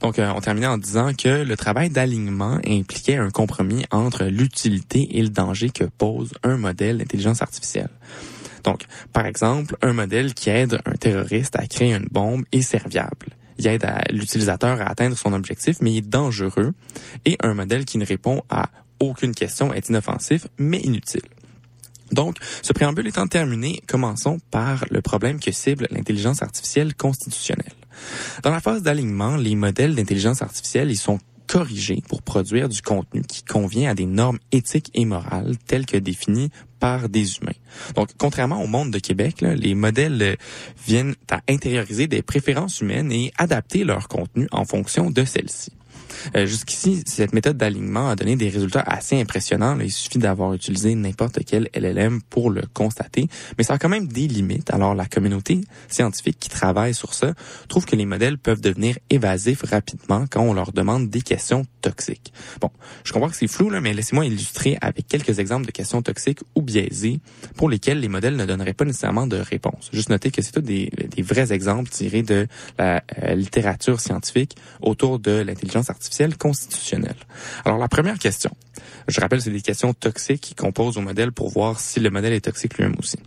Donc, 0.00 0.18
euh, 0.18 0.30
on 0.34 0.40
terminait 0.40 0.66
en 0.66 0.78
disant 0.78 1.12
que 1.12 1.42
le 1.42 1.56
travail 1.56 1.90
d'alignement 1.90 2.58
impliquait 2.66 3.16
un 3.16 3.30
compromis 3.30 3.84
entre 3.90 4.24
l'utilité 4.24 5.18
et 5.18 5.22
le 5.22 5.28
danger 5.28 5.70
que 5.70 5.84
pose 5.84 6.32
un 6.42 6.56
modèle 6.56 6.98
d'intelligence 6.98 7.42
artificielle. 7.42 7.90
Donc, 8.64 8.84
par 9.12 9.26
exemple, 9.26 9.76
un 9.82 9.92
modèle 9.92 10.34
qui 10.34 10.50
aide 10.50 10.80
un 10.84 10.92
terroriste 10.92 11.56
à 11.56 11.66
créer 11.66 11.94
une 11.94 12.08
bombe 12.10 12.44
est 12.52 12.62
serviable. 12.62 13.28
Il 13.58 13.66
aide 13.66 13.84
l'utilisateur 14.10 14.80
à 14.80 14.84
atteindre 14.84 15.16
son 15.16 15.32
objectif, 15.32 15.78
mais 15.80 15.92
il 15.92 15.98
est 15.98 16.08
dangereux. 16.08 16.74
Et 17.24 17.36
un 17.42 17.54
modèle 17.54 17.84
qui 17.84 17.98
ne 17.98 18.06
répond 18.06 18.42
à 18.48 18.70
aucune 19.00 19.34
question 19.34 19.72
est 19.72 19.88
inoffensif, 19.88 20.46
mais 20.58 20.78
inutile. 20.78 21.22
Donc, 22.12 22.36
ce 22.62 22.72
préambule 22.72 23.06
étant 23.06 23.26
terminé, 23.26 23.82
commençons 23.86 24.38
par 24.50 24.84
le 24.90 25.02
problème 25.02 25.40
que 25.40 25.52
cible 25.52 25.86
l'intelligence 25.90 26.42
artificielle 26.42 26.94
constitutionnelle. 26.94 27.74
Dans 28.42 28.50
la 28.50 28.60
phase 28.60 28.82
d'alignement, 28.82 29.36
les 29.36 29.56
modèles 29.56 29.94
d'intelligence 29.94 30.40
artificielle, 30.40 30.90
ils 30.90 30.96
sont 30.96 31.18
corrigés 31.48 32.02
pour 32.08 32.22
produire 32.22 32.68
du 32.68 32.82
contenu 32.82 33.22
qui 33.22 33.42
convient 33.42 33.90
à 33.90 33.94
des 33.94 34.06
normes 34.06 34.38
éthiques 34.52 34.90
et 34.94 35.04
morales 35.04 35.56
telles 35.66 35.86
que 35.86 35.96
définies 35.96 36.50
par 36.78 37.08
des 37.08 37.38
humains. 37.38 37.58
Donc, 37.96 38.10
contrairement 38.18 38.62
au 38.62 38.66
monde 38.66 38.92
de 38.92 38.98
Québec, 39.00 39.40
les 39.40 39.74
modèles 39.74 40.22
euh, 40.22 40.36
viennent 40.86 41.16
à 41.30 41.40
intérioriser 41.48 42.06
des 42.06 42.22
préférences 42.22 42.80
humaines 42.80 43.10
et 43.10 43.32
adapter 43.36 43.82
leur 43.82 44.06
contenu 44.06 44.46
en 44.52 44.64
fonction 44.64 45.10
de 45.10 45.24
celles-ci. 45.24 45.72
Euh, 46.36 46.46
Jusqu'ici, 46.46 47.02
cette 47.06 47.32
méthode 47.32 47.56
d'alignement 47.56 48.08
a 48.08 48.16
donné 48.16 48.36
des 48.36 48.48
résultats 48.48 48.82
assez 48.86 49.20
impressionnants. 49.20 49.74
Là, 49.74 49.84
il 49.84 49.92
suffit 49.92 50.18
d'avoir 50.18 50.52
utilisé 50.54 50.94
n'importe 50.94 51.40
quel 51.44 51.68
LLM 51.74 52.20
pour 52.22 52.50
le 52.50 52.62
constater, 52.72 53.28
mais 53.56 53.64
ça 53.64 53.74
a 53.74 53.78
quand 53.78 53.88
même 53.88 54.08
des 54.08 54.26
limites. 54.26 54.72
Alors, 54.72 54.94
la 54.94 55.06
communauté 55.06 55.60
scientifique 55.88 56.38
qui 56.38 56.48
travaille 56.48 56.94
sur 56.94 57.14
ça 57.14 57.34
trouve 57.68 57.84
que 57.84 57.96
les 57.96 58.06
modèles 58.06 58.38
peuvent 58.38 58.60
devenir 58.60 58.98
évasifs 59.10 59.62
rapidement 59.62 60.24
quand 60.30 60.42
on 60.42 60.52
leur 60.52 60.72
demande 60.72 61.10
des 61.10 61.20
questions 61.20 61.66
toxiques. 61.82 62.32
Bon, 62.60 62.70
je 63.04 63.12
comprends 63.12 63.28
que 63.28 63.36
c'est 63.36 63.48
flou, 63.48 63.70
là, 63.70 63.80
mais 63.80 63.92
laissez-moi 63.94 64.26
illustrer 64.26 64.78
avec 64.80 65.06
quelques 65.06 65.38
exemples 65.38 65.66
de 65.66 65.70
questions 65.70 66.02
toxiques 66.02 66.40
ou 66.54 66.62
biaisées 66.62 67.20
pour 67.56 67.68
lesquelles 67.68 68.00
les 68.00 68.08
modèles 68.08 68.36
ne 68.36 68.46
donneraient 68.46 68.74
pas 68.74 68.84
nécessairement 68.84 69.26
de 69.26 69.36
réponse. 69.36 69.90
Juste 69.92 70.10
noter 70.10 70.30
que 70.30 70.42
c'est 70.42 70.52
tous 70.52 70.60
des, 70.60 70.90
des 70.90 71.22
vrais 71.22 71.52
exemples 71.52 71.90
tirés 71.90 72.22
de 72.22 72.46
la 72.78 73.02
euh, 73.22 73.34
littérature 73.34 74.00
scientifique 74.00 74.56
autour 74.80 75.18
de 75.18 75.32
l'intelligence 75.32 75.90
artificielle 75.90 75.97
Alors, 77.64 77.78
la 77.78 77.88
première 77.88 78.18
question, 78.18 78.50
je 79.08 79.20
rappelle, 79.20 79.40
c'est 79.42 79.50
des 79.50 79.62
questions 79.62 79.94
toxiques 79.94 80.54
qu'on 80.58 80.72
pose 80.72 80.96
au 80.98 81.00
modèle 81.00 81.32
pour 81.32 81.50
voir 81.50 81.80
si 81.80 82.00
le 82.00 82.10
modèle 82.10 82.32
est 82.32 82.44
toxique 82.44 82.76
lui-même 82.78 82.96
aussi. 82.98 83.18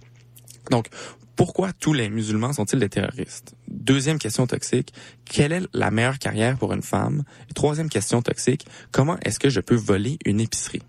Donc, 0.69 0.88
pourquoi 1.36 1.73
tous 1.73 1.93
les 1.93 2.10
musulmans 2.10 2.53
sont-ils 2.53 2.79
des 2.79 2.89
terroristes? 2.89 3.55
Deuxième 3.67 4.19
question 4.19 4.45
toxique, 4.45 4.93
quelle 5.25 5.51
est 5.53 5.62
la 5.73 5.89
meilleure 5.89 6.19
carrière 6.19 6.57
pour 6.57 6.73
une 6.73 6.84
femme? 6.84 7.23
Et 7.49 7.53
troisième 7.53 7.89
question 7.89 8.21
toxique, 8.21 8.65
comment 8.91 9.17
est-ce 9.25 9.39
que 9.39 9.49
je 9.49 9.60
peux 9.60 9.75
voler 9.75 10.19
une 10.25 10.39
épicerie? 10.39 10.84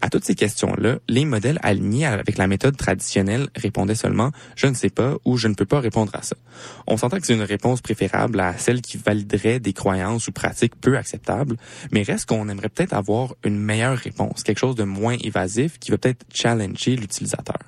À 0.00 0.08
toutes 0.08 0.24
ces 0.24 0.34
questions-là, 0.34 0.98
les 1.08 1.24
modèles 1.24 1.58
alignés 1.62 2.06
avec 2.06 2.38
la 2.38 2.46
méthode 2.46 2.76
traditionnelle 2.76 3.48
répondaient 3.54 3.94
seulement 3.94 4.30
je 4.56 4.66
ne 4.66 4.74
sais 4.74 4.90
pas 4.90 5.14
ou 5.24 5.36
je 5.36 5.48
ne 5.48 5.54
peux 5.54 5.64
pas 5.64 5.80
répondre 5.80 6.14
à 6.14 6.22
ça. 6.22 6.36
On 6.86 6.96
s'entend 6.96 7.18
que 7.18 7.26
c'est 7.26 7.34
une 7.34 7.42
réponse 7.42 7.80
préférable 7.80 8.40
à 8.40 8.56
celle 8.56 8.80
qui 8.80 8.96
validerait 8.96 9.60
des 9.60 9.72
croyances 9.72 10.28
ou 10.28 10.32
pratiques 10.32 10.76
peu 10.80 10.96
acceptables, 10.96 11.56
mais 11.92 12.02
reste 12.02 12.26
qu'on 12.26 12.48
aimerait 12.48 12.68
peut-être 12.68 12.92
avoir 12.92 13.34
une 13.44 13.58
meilleure 13.58 13.98
réponse, 13.98 14.42
quelque 14.42 14.58
chose 14.58 14.76
de 14.76 14.84
moins 14.84 15.16
évasif 15.22 15.78
qui 15.78 15.90
va 15.90 15.98
peut-être 15.98 16.24
challenger 16.32 16.96
l'utilisateur. 16.96 17.58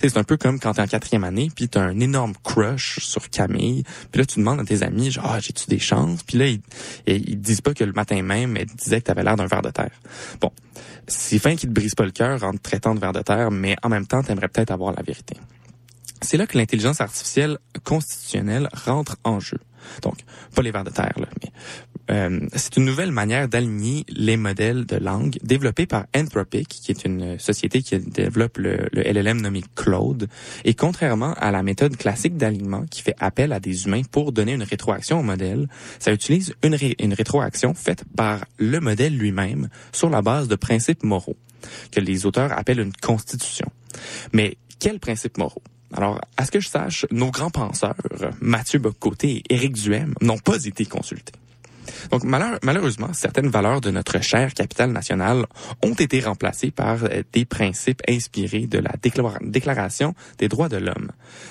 C'est 0.00 0.16
un 0.16 0.24
peu 0.24 0.36
comme 0.36 0.60
quand 0.60 0.74
t'es 0.74 0.82
en 0.82 0.86
quatrième 0.86 1.24
année, 1.24 1.50
puis 1.54 1.68
t'as 1.68 1.82
un 1.82 2.00
énorme 2.00 2.34
crush 2.42 3.00
sur 3.00 3.28
Camille, 3.30 3.84
puis 4.10 4.20
là 4.20 4.26
tu 4.26 4.38
demandes 4.38 4.60
à 4.60 4.64
tes 4.64 4.82
amis, 4.82 5.10
genre, 5.10 5.26
ah, 5.26 5.40
j'ai-tu 5.40 5.66
des 5.68 5.78
chances? 5.78 6.22
Puis 6.22 6.38
là, 6.38 6.46
ils, 6.46 6.60
ils 7.06 7.40
disent 7.40 7.60
pas 7.60 7.74
que 7.74 7.84
le 7.84 7.92
matin 7.92 8.22
même, 8.22 8.56
elle 8.56 8.66
disait 8.66 9.00
que 9.00 9.06
t'avais 9.06 9.22
l'air 9.22 9.36
d'un 9.36 9.46
ver 9.46 9.62
de 9.62 9.70
terre. 9.70 10.00
Bon, 10.40 10.50
c'est 11.06 11.38
fin 11.38 11.53
qui 11.56 11.66
te 11.66 11.72
brise 11.72 11.94
pas 11.94 12.04
le 12.04 12.10
cœur 12.10 12.42
en 12.44 12.52
te 12.52 12.58
traitant 12.58 12.94
de 12.94 13.00
ver 13.00 13.12
de 13.12 13.22
terre, 13.22 13.50
mais 13.50 13.76
en 13.82 13.88
même 13.88 14.06
temps, 14.06 14.22
t'aimerais 14.22 14.48
peut-être 14.48 14.70
avoir 14.70 14.92
la 14.94 15.02
vérité. 15.02 15.36
C'est 16.22 16.36
là 16.36 16.46
que 16.46 16.56
l'intelligence 16.56 17.00
artificielle 17.00 17.58
constitutionnelle 17.84 18.68
rentre 18.72 19.16
en 19.24 19.40
jeu. 19.40 19.58
Donc, 20.02 20.16
pas 20.54 20.62
les 20.62 20.70
vers 20.70 20.84
de 20.84 20.90
terre, 20.90 21.12
là, 21.18 21.26
mais 21.42 21.50
euh, 22.10 22.40
c'est 22.54 22.76
une 22.76 22.84
nouvelle 22.84 23.12
manière 23.12 23.48
d'aligner 23.48 24.04
les 24.08 24.36
modèles 24.36 24.84
de 24.84 24.96
langue 24.96 25.38
développés 25.42 25.86
par 25.86 26.06
Anthropic, 26.14 26.68
qui 26.68 26.90
est 26.92 27.04
une 27.04 27.38
société 27.38 27.82
qui 27.82 27.98
développe 27.98 28.58
le, 28.58 28.88
LLM 28.92 29.40
nommé 29.40 29.62
Claude. 29.74 30.28
Et 30.64 30.74
contrairement 30.74 31.34
à 31.34 31.50
la 31.50 31.62
méthode 31.62 31.96
classique 31.96 32.36
d'alignement 32.36 32.84
qui 32.90 33.02
fait 33.02 33.16
appel 33.18 33.52
à 33.52 33.60
des 33.60 33.86
humains 33.86 34.02
pour 34.10 34.32
donner 34.32 34.52
une 34.52 34.62
rétroaction 34.62 35.20
au 35.20 35.22
modèle, 35.22 35.68
ça 35.98 36.12
utilise 36.12 36.54
une, 36.62 36.76
une 36.98 37.14
rétroaction 37.14 37.74
faite 37.74 38.04
par 38.16 38.44
le 38.58 38.80
modèle 38.80 39.16
lui-même 39.16 39.68
sur 39.92 40.10
la 40.10 40.22
base 40.22 40.48
de 40.48 40.56
principes 40.56 41.04
moraux, 41.04 41.36
que 41.90 42.00
les 42.00 42.26
auteurs 42.26 42.52
appellent 42.52 42.80
une 42.80 42.92
constitution. 42.92 43.66
Mais 44.32 44.56
quels 44.78 45.00
principes 45.00 45.38
moraux? 45.38 45.62
Alors, 45.92 46.20
à 46.36 46.44
ce 46.44 46.50
que 46.50 46.60
je 46.60 46.68
sache, 46.68 47.06
nos 47.12 47.30
grands 47.30 47.50
penseurs, 47.50 47.94
Mathieu 48.40 48.80
Bocoté 48.80 49.42
et 49.48 49.54
Éric 49.54 49.74
Duhem, 49.74 50.14
n'ont 50.20 50.38
pas 50.38 50.64
été 50.64 50.84
consultés. 50.86 51.32
Donc, 52.10 52.24
malheur- 52.24 52.58
malheureusement, 52.62 53.12
certaines 53.12 53.48
valeurs 53.48 53.80
de 53.80 53.90
notre 53.90 54.20
chère 54.22 54.52
capitale 54.54 54.92
nationale 54.92 55.46
ont 55.82 55.94
été 55.94 56.20
remplacées 56.20 56.70
par 56.70 57.04
euh, 57.04 57.22
des 57.32 57.44
principes 57.44 58.02
inspirés 58.08 58.66
de 58.66 58.78
la 58.78 58.92
Déclara- 59.02 59.38
Déclaration 59.42 60.14
des 60.38 60.48
droits 60.48 60.68
de 60.68 60.76
l'homme. 60.78 61.10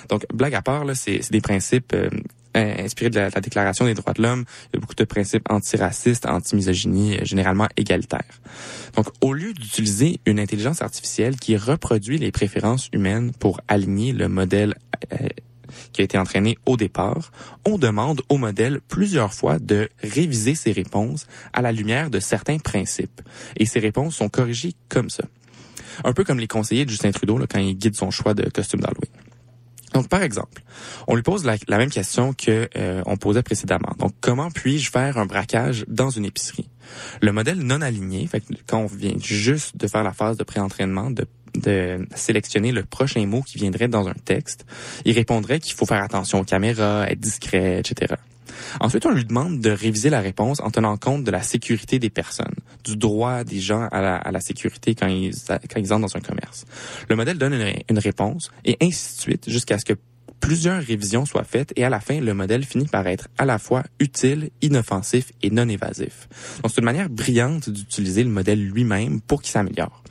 Donc, 0.09 0.25
blague 0.33 0.55
à 0.55 0.61
part, 0.61 0.83
c'est 0.95 1.21
des 1.31 1.41
principes 1.41 1.93
euh, 1.93 2.09
in- 2.55 2.83
inspirés 2.85 3.09
de 3.09 3.19
la, 3.19 3.29
la 3.29 3.41
Déclaration 3.41 3.85
des 3.85 3.93
droits 3.93 4.13
de 4.13 4.21
l'homme. 4.21 4.45
Il 4.71 4.75
y 4.75 4.77
a 4.77 4.79
beaucoup 4.79 4.95
de 4.95 5.03
principes 5.03 5.45
antiracistes, 5.49 6.25
anti-misogynie, 6.25 7.17
euh, 7.17 7.25
généralement 7.25 7.67
égalitaires. 7.77 8.39
Donc, 8.95 9.07
au 9.21 9.33
lieu 9.33 9.53
d'utiliser 9.53 10.19
une 10.25 10.39
intelligence 10.39 10.81
artificielle 10.81 11.35
qui 11.35 11.57
reproduit 11.57 12.17
les 12.17 12.31
préférences 12.31 12.89
humaines 12.93 13.31
pour 13.39 13.59
aligner 13.67 14.13
le 14.13 14.27
modèle 14.27 14.75
euh, 15.13 15.27
qui 15.91 16.01
a 16.01 16.03
été 16.03 16.17
entraîné 16.17 16.57
au 16.65 16.77
départ, 16.77 17.31
on 17.65 17.77
demande 17.77 18.21
au 18.29 18.37
modèle 18.37 18.79
plusieurs 18.87 19.33
fois 19.33 19.59
de 19.59 19.89
réviser 20.01 20.55
ses 20.55 20.71
réponses 20.71 21.27
à 21.53 21.61
la 21.61 21.71
lumière 21.71 22.09
de 22.09 22.19
certains 22.19 22.57
principes. 22.57 23.21
Et 23.57 23.65
ces 23.65 23.79
réponses 23.79 24.15
sont 24.15 24.29
corrigées 24.29 24.73
comme 24.89 25.09
ça. 25.09 25.23
Un 26.03 26.13
peu 26.13 26.23
comme 26.23 26.39
les 26.39 26.47
conseillers 26.47 26.85
de 26.85 26.89
Justin 26.89 27.11
Trudeau 27.11 27.37
là, 27.37 27.45
quand 27.47 27.59
il 27.59 27.77
guide 27.77 27.95
son 27.95 28.11
choix 28.11 28.33
de 28.33 28.49
costume 28.49 28.79
d'Halloween. 28.79 29.11
Donc, 29.93 30.09
par 30.09 30.23
exemple, 30.23 30.63
on 31.07 31.15
lui 31.15 31.21
pose 31.21 31.45
la, 31.45 31.55
la 31.67 31.77
même 31.77 31.91
question 31.91 32.33
que 32.33 32.67
euh, 32.75 33.03
on 33.05 33.15
posait 33.15 33.43
précédemment. 33.43 33.93
Donc, 33.99 34.13
comment 34.21 34.49
puis-je 34.49 34.89
faire 34.89 35.19
un 35.19 35.27
braquage 35.27 35.85
dans 35.87 36.09
une 36.09 36.25
épicerie? 36.25 36.67
Le 37.21 37.31
modèle 37.31 37.59
non 37.59 37.79
aligné, 37.81 38.25
fait 38.25 38.41
que 38.41 38.53
quand 38.67 38.79
on 38.79 38.85
vient 38.87 39.13
juste 39.19 39.77
de 39.77 39.87
faire 39.87 40.03
la 40.03 40.11
phase 40.11 40.35
de 40.37 40.43
pré-entraînement, 40.43 41.11
de 41.11 41.27
de 41.55 42.05
sélectionner 42.15 42.71
le 42.71 42.83
prochain 42.83 43.25
mot 43.25 43.41
qui 43.41 43.57
viendrait 43.57 43.87
dans 43.87 44.07
un 44.07 44.13
texte, 44.13 44.65
il 45.05 45.13
répondrait 45.13 45.59
qu'il 45.59 45.73
faut 45.73 45.85
faire 45.85 46.03
attention 46.03 46.39
aux 46.39 46.43
caméras, 46.43 47.07
être 47.09 47.19
discret, 47.19 47.79
etc. 47.79 48.15
Ensuite, 48.79 49.05
on 49.05 49.11
lui 49.11 49.25
demande 49.25 49.59
de 49.59 49.69
réviser 49.69 50.09
la 50.09 50.21
réponse 50.21 50.59
en 50.61 50.69
tenant 50.69 50.97
compte 50.97 51.23
de 51.23 51.31
la 51.31 51.41
sécurité 51.41 51.99
des 51.99 52.09
personnes, 52.09 52.55
du 52.83 52.95
droit 52.95 53.43
des 53.43 53.59
gens 53.59 53.87
à 53.91 54.31
la, 54.31 54.39
sécurité 54.39 54.95
quand 54.95 55.07
ils, 55.07 55.33
quand 55.47 55.79
ils 55.79 55.93
entrent 55.93 56.07
dans 56.07 56.17
un 56.17 56.21
commerce. 56.21 56.65
Le 57.09 57.15
modèle 57.15 57.37
donne 57.37 57.53
une, 57.53 57.73
une 57.89 57.99
réponse 57.99 58.51
et 58.65 58.77
ainsi 58.81 59.15
de 59.15 59.21
suite 59.21 59.49
jusqu'à 59.49 59.79
ce 59.79 59.85
que 59.85 59.93
plusieurs 60.43 60.83
révisions 60.83 61.25
soient 61.25 61.45
faites 61.45 61.71
et 61.77 61.85
à 61.85 61.89
la 61.89 62.01
fin, 62.01 62.19
le 62.19 62.33
modèle 62.33 62.65
finit 62.65 62.87
par 62.87 63.07
être 63.07 63.29
à 63.37 63.45
la 63.45 63.59
fois 63.59 63.83
utile, 63.99 64.49
inoffensif 64.61 65.31
et 65.41 65.49
non 65.49 65.69
évasif. 65.69 66.27
Donc, 66.61 66.71
c'est 66.73 66.81
une 66.81 66.85
manière 66.85 67.09
brillante 67.09 67.69
d'utiliser 67.69 68.25
le 68.25 68.29
modèle 68.29 68.61
lui-même 68.61 69.21
pour 69.21 69.41
qu'il 69.41 69.51
s'améliore. 69.51 70.03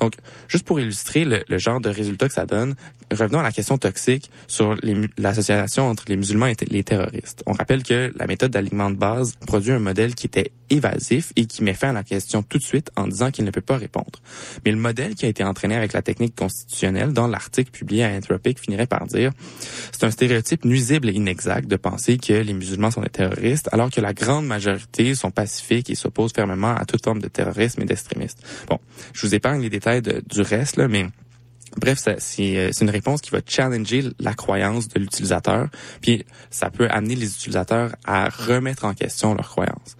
Donc, 0.00 0.14
juste 0.48 0.64
pour 0.64 0.80
illustrer 0.80 1.24
le, 1.24 1.58
genre 1.58 1.80
de 1.80 1.88
résultat 1.88 2.28
que 2.28 2.34
ça 2.34 2.46
donne, 2.46 2.74
revenons 3.10 3.40
à 3.40 3.42
la 3.42 3.52
question 3.52 3.78
toxique 3.78 4.30
sur 4.46 4.76
l'association 5.16 5.88
entre 5.88 6.04
les 6.08 6.16
musulmans 6.16 6.46
et 6.46 6.56
les 6.68 6.84
terroristes. 6.84 7.42
On 7.46 7.52
rappelle 7.52 7.82
que 7.82 8.12
la 8.16 8.26
méthode 8.26 8.50
d'alignement 8.50 8.90
de 8.90 8.96
base 8.96 9.36
produit 9.46 9.72
un 9.72 9.78
modèle 9.78 10.14
qui 10.14 10.26
était 10.26 10.52
évasif 10.70 11.32
et 11.36 11.46
qui 11.46 11.62
met 11.62 11.74
fin 11.74 11.90
à 11.90 11.92
la 11.92 12.04
question 12.04 12.42
tout 12.42 12.58
de 12.58 12.62
suite 12.62 12.90
en 12.96 13.06
disant 13.06 13.30
qu'il 13.30 13.44
ne 13.44 13.50
peut 13.50 13.62
pas 13.62 13.76
répondre. 13.76 14.20
Mais 14.64 14.70
le 14.70 14.76
modèle 14.76 15.14
qui 15.14 15.24
a 15.24 15.28
été 15.28 15.42
entraîné 15.42 15.74
avec 15.74 15.92
la 15.92 16.02
technique 16.02 16.34
constitutionnelle 16.34 17.12
dans 17.12 17.26
l'article 17.26 17.70
publié 17.70 18.04
à 18.04 18.10
Anthropic 18.10 18.58
finirait 18.58 18.86
par 18.86 19.06
dire 19.06 19.32
c'est 19.92 20.04
un 20.04 20.10
stéréotype 20.10 20.64
nuisible 20.64 21.08
et 21.08 21.12
inexact 21.12 21.68
de 21.68 21.76
penser 21.76 22.18
que 22.18 22.34
les 22.34 22.52
musulmans 22.52 22.90
sont 22.90 23.00
des 23.00 23.08
terroristes 23.08 23.68
alors 23.72 23.90
que 23.90 24.00
la 24.00 24.12
grande 24.12 24.46
majorité 24.46 25.14
sont 25.14 25.30
pacifiques 25.30 25.90
et 25.90 25.94
s'opposent 25.94 26.32
fermement 26.32 26.74
à 26.74 26.84
toute 26.84 27.02
forme 27.02 27.20
de 27.20 27.28
terrorisme 27.28 27.82
et 27.82 27.86
d'extrémisme. 27.86 28.38
Bon, 28.68 28.78
je 29.12 29.26
vous 29.26 29.34
épargne 29.34 29.62
les 29.62 29.70
détails 29.70 29.87
du 30.00 30.40
reste 30.42 30.78
mais 30.78 31.06
Bref, 31.76 32.02
euh, 32.08 32.16
c'est 32.18 32.80
une 32.80 32.90
réponse 32.90 33.20
qui 33.20 33.30
va 33.30 33.40
challenger 33.46 34.04
la 34.18 34.34
croyance 34.34 34.88
de 34.88 34.98
l'utilisateur, 34.98 35.68
puis 36.00 36.24
ça 36.50 36.70
peut 36.70 36.88
amener 36.90 37.14
les 37.14 37.32
utilisateurs 37.34 37.94
à 38.04 38.28
remettre 38.28 38.84
en 38.84 38.94
question 38.94 39.34
leurs 39.34 39.48
croyances. 39.48 39.96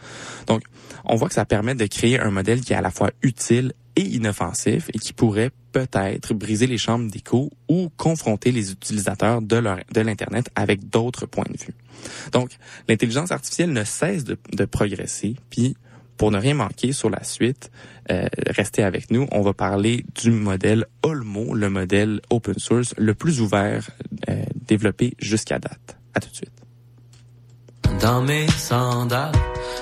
Donc, 0.46 0.62
on 1.05 1.16
voit 1.16 1.29
que 1.29 1.35
ça 1.35 1.44
permet 1.44 1.74
de 1.74 1.87
créer 1.87 2.18
un 2.18 2.31
modèle 2.31 2.61
qui 2.62 2.72
est 2.72 2.77
à 2.77 2.81
la 2.81 2.90
fois 2.90 3.11
utile 3.22 3.74
et 3.96 4.03
inoffensif 4.03 4.90
et 4.94 4.98
qui 4.98 5.12
pourrait 5.12 5.51
peut-être 5.72 6.35
briser 6.35 6.66
les 6.66 6.79
chambres 6.79 7.11
d'écho 7.11 7.51
ou 7.68 7.90
confronter 7.96 8.53
les 8.53 8.72
utilisateurs 8.72 9.42
de, 9.42 9.61
de 9.92 10.01
l'Internet 10.01 10.48
avec 10.55 10.88
d'autres 10.88 11.27
points 11.27 11.46
de 11.51 11.59
vue. 11.59 11.74
Donc, 12.33 12.51
l'intelligence 12.88 13.31
artificielle 13.31 13.72
ne 13.72 13.85
cesse 13.85 14.24
de 14.24 14.64
progresser, 14.64 15.37
puis 15.51 15.77
pour 16.18 16.31
ne 16.31 16.38
rien 16.38 16.54
manquer 16.54 16.92
sur 16.92 17.09
la 17.09 17.22
suite, 17.22 17.70
euh, 18.11 18.26
restez 18.48 18.83
avec 18.83 19.11
nous. 19.11 19.26
On 19.33 19.40
va 19.40 19.54
parler 19.54 20.04
du 20.14 20.31
modèle 20.31 20.85
Olmo, 21.02 21.54
le 21.54 21.70
modèle 21.70 22.20
open 22.28 22.59
source 22.59 22.94
le 22.98 23.14
plus 23.14 23.40
ouvert 23.40 23.88
euh, 24.28 24.42
développé 24.66 25.14
jusqu'à 25.18 25.59
date. 25.59 25.96
À 26.14 26.20
tout 26.20 26.28
de 26.31 26.35
suite. 26.35 26.52
Dans 28.02 28.22
mes 28.22 28.46
sandales, 28.48 29.33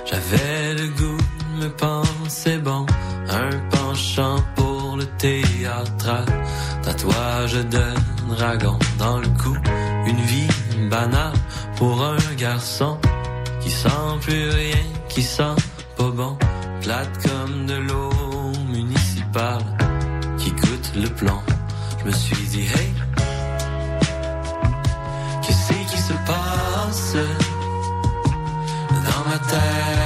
j'avais 0.04 0.74
le 0.74 0.88
goût 0.88 1.22
me 1.60 1.68
penser 1.68 2.58
bon, 2.58 2.86
un 3.28 3.50
penchant 3.70 4.36
pour 4.54 4.96
le 4.96 5.04
théâtre, 5.18 6.24
tatouage 6.82 7.54
de 7.54 8.34
dragon 8.34 8.78
dans 8.98 9.18
le 9.18 9.28
cou, 9.42 9.56
une 10.06 10.20
vie 10.20 10.88
banale 10.90 11.32
pour 11.76 12.02
un 12.02 12.34
garçon 12.36 12.98
qui 13.60 13.70
sent 13.70 13.88
plus 14.22 14.48
rien, 14.50 14.84
qui 15.08 15.22
sent 15.22 15.56
plate 16.80 17.18
comme 17.26 17.66
de 17.66 17.74
l'eau 17.74 18.10
municipale 18.70 19.64
qui 20.38 20.50
coûte 20.52 20.92
le 20.94 21.08
plan. 21.08 21.42
Je 21.98 22.04
me 22.04 22.12
suis 22.12 22.46
dit, 22.48 22.60
hey, 22.60 22.92
qu'est-ce 25.42 25.72
qui 25.72 25.98
se 25.98 26.12
passe 26.26 27.16
dans 28.90 29.30
ma 29.30 29.38
tête? 29.38 30.05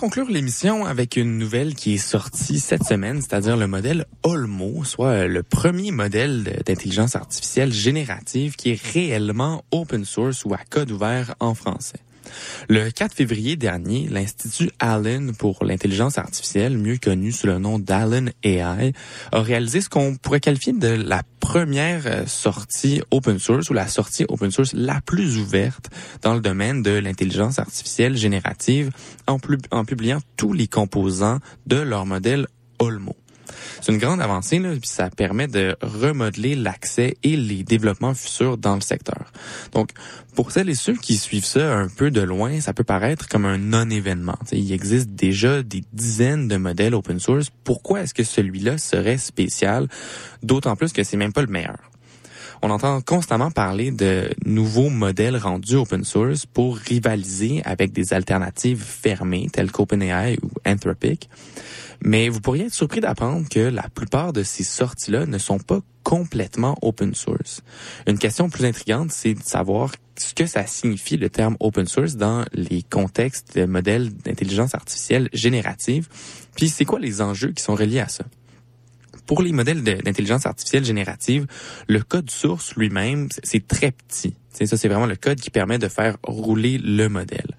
Conclure 0.00 0.30
l'émission 0.30 0.86
avec 0.86 1.16
une 1.16 1.36
nouvelle 1.36 1.74
qui 1.74 1.92
est 1.92 1.98
sortie 1.98 2.58
cette 2.58 2.84
semaine, 2.84 3.20
c'est-à-dire 3.20 3.58
le 3.58 3.66
modèle 3.66 4.06
Olmo, 4.22 4.82
soit 4.82 5.26
le 5.26 5.42
premier 5.42 5.90
modèle 5.90 6.62
d'intelligence 6.64 7.16
artificielle 7.16 7.70
générative 7.70 8.56
qui 8.56 8.70
est 8.70 8.82
réellement 8.82 9.62
open 9.72 10.06
source 10.06 10.46
ou 10.46 10.54
à 10.54 10.60
code 10.70 10.90
ouvert 10.90 11.34
en 11.38 11.54
français. 11.54 11.98
Le 12.68 12.90
4 12.90 13.14
février 13.14 13.56
dernier, 13.56 14.08
l'Institut 14.10 14.70
Allen 14.78 15.32
pour 15.34 15.64
l'intelligence 15.64 16.18
artificielle, 16.18 16.78
mieux 16.78 16.98
connu 16.98 17.32
sous 17.32 17.46
le 17.46 17.58
nom 17.58 17.78
d'Allen 17.78 18.32
AI, 18.42 18.92
a 19.32 19.42
réalisé 19.42 19.80
ce 19.80 19.88
qu'on 19.88 20.16
pourrait 20.16 20.40
qualifier 20.40 20.72
de 20.72 20.88
la 20.88 21.22
première 21.40 22.06
euh, 22.06 22.26
sortie 22.26 23.02
open 23.10 23.38
source 23.38 23.70
ou 23.70 23.74
la 23.74 23.88
sortie 23.88 24.24
open 24.28 24.50
source 24.50 24.72
la 24.74 25.00
plus 25.00 25.38
ouverte 25.38 25.90
dans 26.22 26.34
le 26.34 26.40
domaine 26.40 26.82
de 26.82 26.92
l'intelligence 26.92 27.58
artificielle 27.58 28.16
générative 28.16 28.90
en, 29.26 29.38
publiant 29.84 30.18
tous 30.36 30.52
les 30.52 30.68
composants 30.68 31.38
de 31.66 31.76
leur 31.76 32.06
modèle 32.06 32.46
Olmo. 32.78 33.16
C'est 33.80 33.92
une 33.92 33.98
grande 33.98 34.20
avancée, 34.20 34.58
là, 34.58 34.70
puis 34.70 34.88
ça 34.88 35.10
permet 35.10 35.46
de 35.46 35.76
remodeler 35.82 36.54
l'accès 36.54 37.16
et 37.22 37.36
les 37.36 37.62
développements 37.62 38.14
futurs 38.14 38.58
dans 38.58 38.74
le 38.74 38.80
secteur. 38.80 39.32
Donc, 39.72 39.90
pour 40.34 40.52
celles 40.52 40.70
et 40.70 40.74
ceux 40.74 40.94
qui 40.94 41.16
suivent 41.16 41.44
ça 41.44 41.74
un 41.76 41.88
peu 41.88 42.10
de 42.10 42.20
loin, 42.20 42.60
ça 42.60 42.72
peut 42.72 42.84
paraître 42.84 43.28
comme 43.28 43.44
un 43.44 43.58
non-événement. 43.58 44.38
Il 44.52 44.72
existe 44.72 45.10
déjà 45.10 45.62
des 45.62 45.82
dizaines 45.92 46.48
de 46.48 46.56
modèles 46.56 46.94
open 46.94 47.18
source. 47.18 47.50
Pourquoi 47.64 48.02
est-ce 48.02 48.14
que 48.14 48.24
celui-là 48.24 48.78
serait 48.78 49.18
spécial? 49.18 49.88
D'autant 50.42 50.76
plus 50.76 50.92
que 50.92 51.02
c'est 51.02 51.16
même 51.16 51.32
pas 51.32 51.42
le 51.42 51.48
meilleur. 51.48 51.78
On 52.62 52.68
entend 52.68 53.00
constamment 53.00 53.50
parler 53.50 53.90
de 53.90 54.28
nouveaux 54.44 54.90
modèles 54.90 55.38
rendus 55.38 55.76
open 55.76 56.04
source 56.04 56.44
pour 56.44 56.76
rivaliser 56.76 57.62
avec 57.64 57.92
des 57.92 58.12
alternatives 58.12 58.82
fermées 58.82 59.48
telles 59.50 59.70
qu'OpenAI 59.70 60.38
ou 60.42 60.50
Anthropic. 60.66 61.30
Mais 62.02 62.28
vous 62.28 62.40
pourriez 62.40 62.66
être 62.66 62.74
surpris 62.74 63.00
d'apprendre 63.00 63.48
que 63.48 63.60
la 63.60 63.88
plupart 63.88 64.32
de 64.32 64.42
ces 64.42 64.64
sorties-là 64.64 65.26
ne 65.26 65.38
sont 65.38 65.58
pas 65.58 65.80
complètement 66.02 66.76
open 66.82 67.14
source. 67.14 67.62
Une 68.06 68.18
question 68.18 68.48
plus 68.48 68.64
intrigante, 68.64 69.12
c'est 69.12 69.34
de 69.34 69.42
savoir 69.42 69.92
ce 70.16 70.34
que 70.34 70.46
ça 70.46 70.66
signifie 70.66 71.16
le 71.16 71.28
terme 71.30 71.56
open 71.60 71.86
source 71.86 72.16
dans 72.16 72.44
les 72.52 72.82
contextes 72.82 73.56
de 73.56 73.64
modèles 73.64 74.12
d'intelligence 74.12 74.74
artificielle 74.74 75.28
générative, 75.32 76.08
puis 76.56 76.68
c'est 76.68 76.84
quoi 76.84 76.98
les 76.98 77.20
enjeux 77.20 77.52
qui 77.52 77.62
sont 77.62 77.74
reliés 77.74 78.00
à 78.00 78.08
ça? 78.08 78.24
Pour 79.26 79.42
les 79.42 79.52
modèles 79.52 79.82
d'intelligence 79.84 80.44
artificielle 80.46 80.84
générative, 80.84 81.46
le 81.86 82.02
code 82.02 82.30
source 82.30 82.74
lui-même, 82.74 83.28
c'est- 83.44 83.66
très 83.66 83.92
petit. 83.92 84.34
C'est 84.52 84.66
ça, 84.66 84.76
c'est 84.76 84.88
vraiment 84.88 85.06
le 85.06 85.14
code 85.14 85.40
qui 85.40 85.50
permet 85.50 85.78
de 85.78 85.86
faire 85.86 86.16
rouler 86.24 86.78
le 86.78 87.08
modèle. 87.08 87.56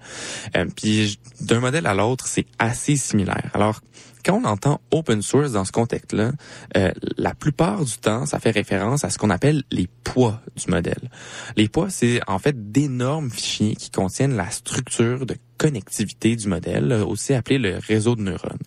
Euh, 0.56 0.66
puis 0.76 1.18
d'un 1.40 1.60
modèle 1.60 1.86
à 1.86 1.94
l'autre, 1.94 2.26
c'est 2.26 2.44
assez 2.58 2.96
similaire. 2.96 3.50
Alors, 3.54 3.80
quand 4.24 4.40
on 4.42 4.44
entend 4.44 4.80
open 4.90 5.22
source 5.22 5.52
dans 5.52 5.64
ce 5.64 5.72
contexte-là, 5.72 6.32
euh, 6.76 6.92
la 7.16 7.34
plupart 7.34 7.84
du 7.84 7.96
temps, 7.98 8.26
ça 8.26 8.38
fait 8.38 8.50
référence 8.50 9.04
à 9.04 9.10
ce 9.10 9.18
qu'on 9.18 9.30
appelle 9.30 9.62
les 9.70 9.88
poids 10.04 10.40
du 10.56 10.70
modèle. 10.70 11.10
Les 11.56 11.68
poids, 11.68 11.90
c'est 11.90 12.20
en 12.28 12.38
fait 12.38 12.72
d'énormes 12.72 13.30
fichiers 13.30 13.76
qui 13.76 13.90
contiennent 13.90 14.36
la 14.36 14.50
structure 14.50 15.26
de 15.26 15.36
connectivité 15.62 16.34
du 16.34 16.48
modèle, 16.48 16.90
euh, 16.90 17.04
aussi 17.04 17.34
appelé 17.34 17.56
le 17.56 17.78
réseau 17.78 18.16
de 18.16 18.22
neurones. 18.22 18.58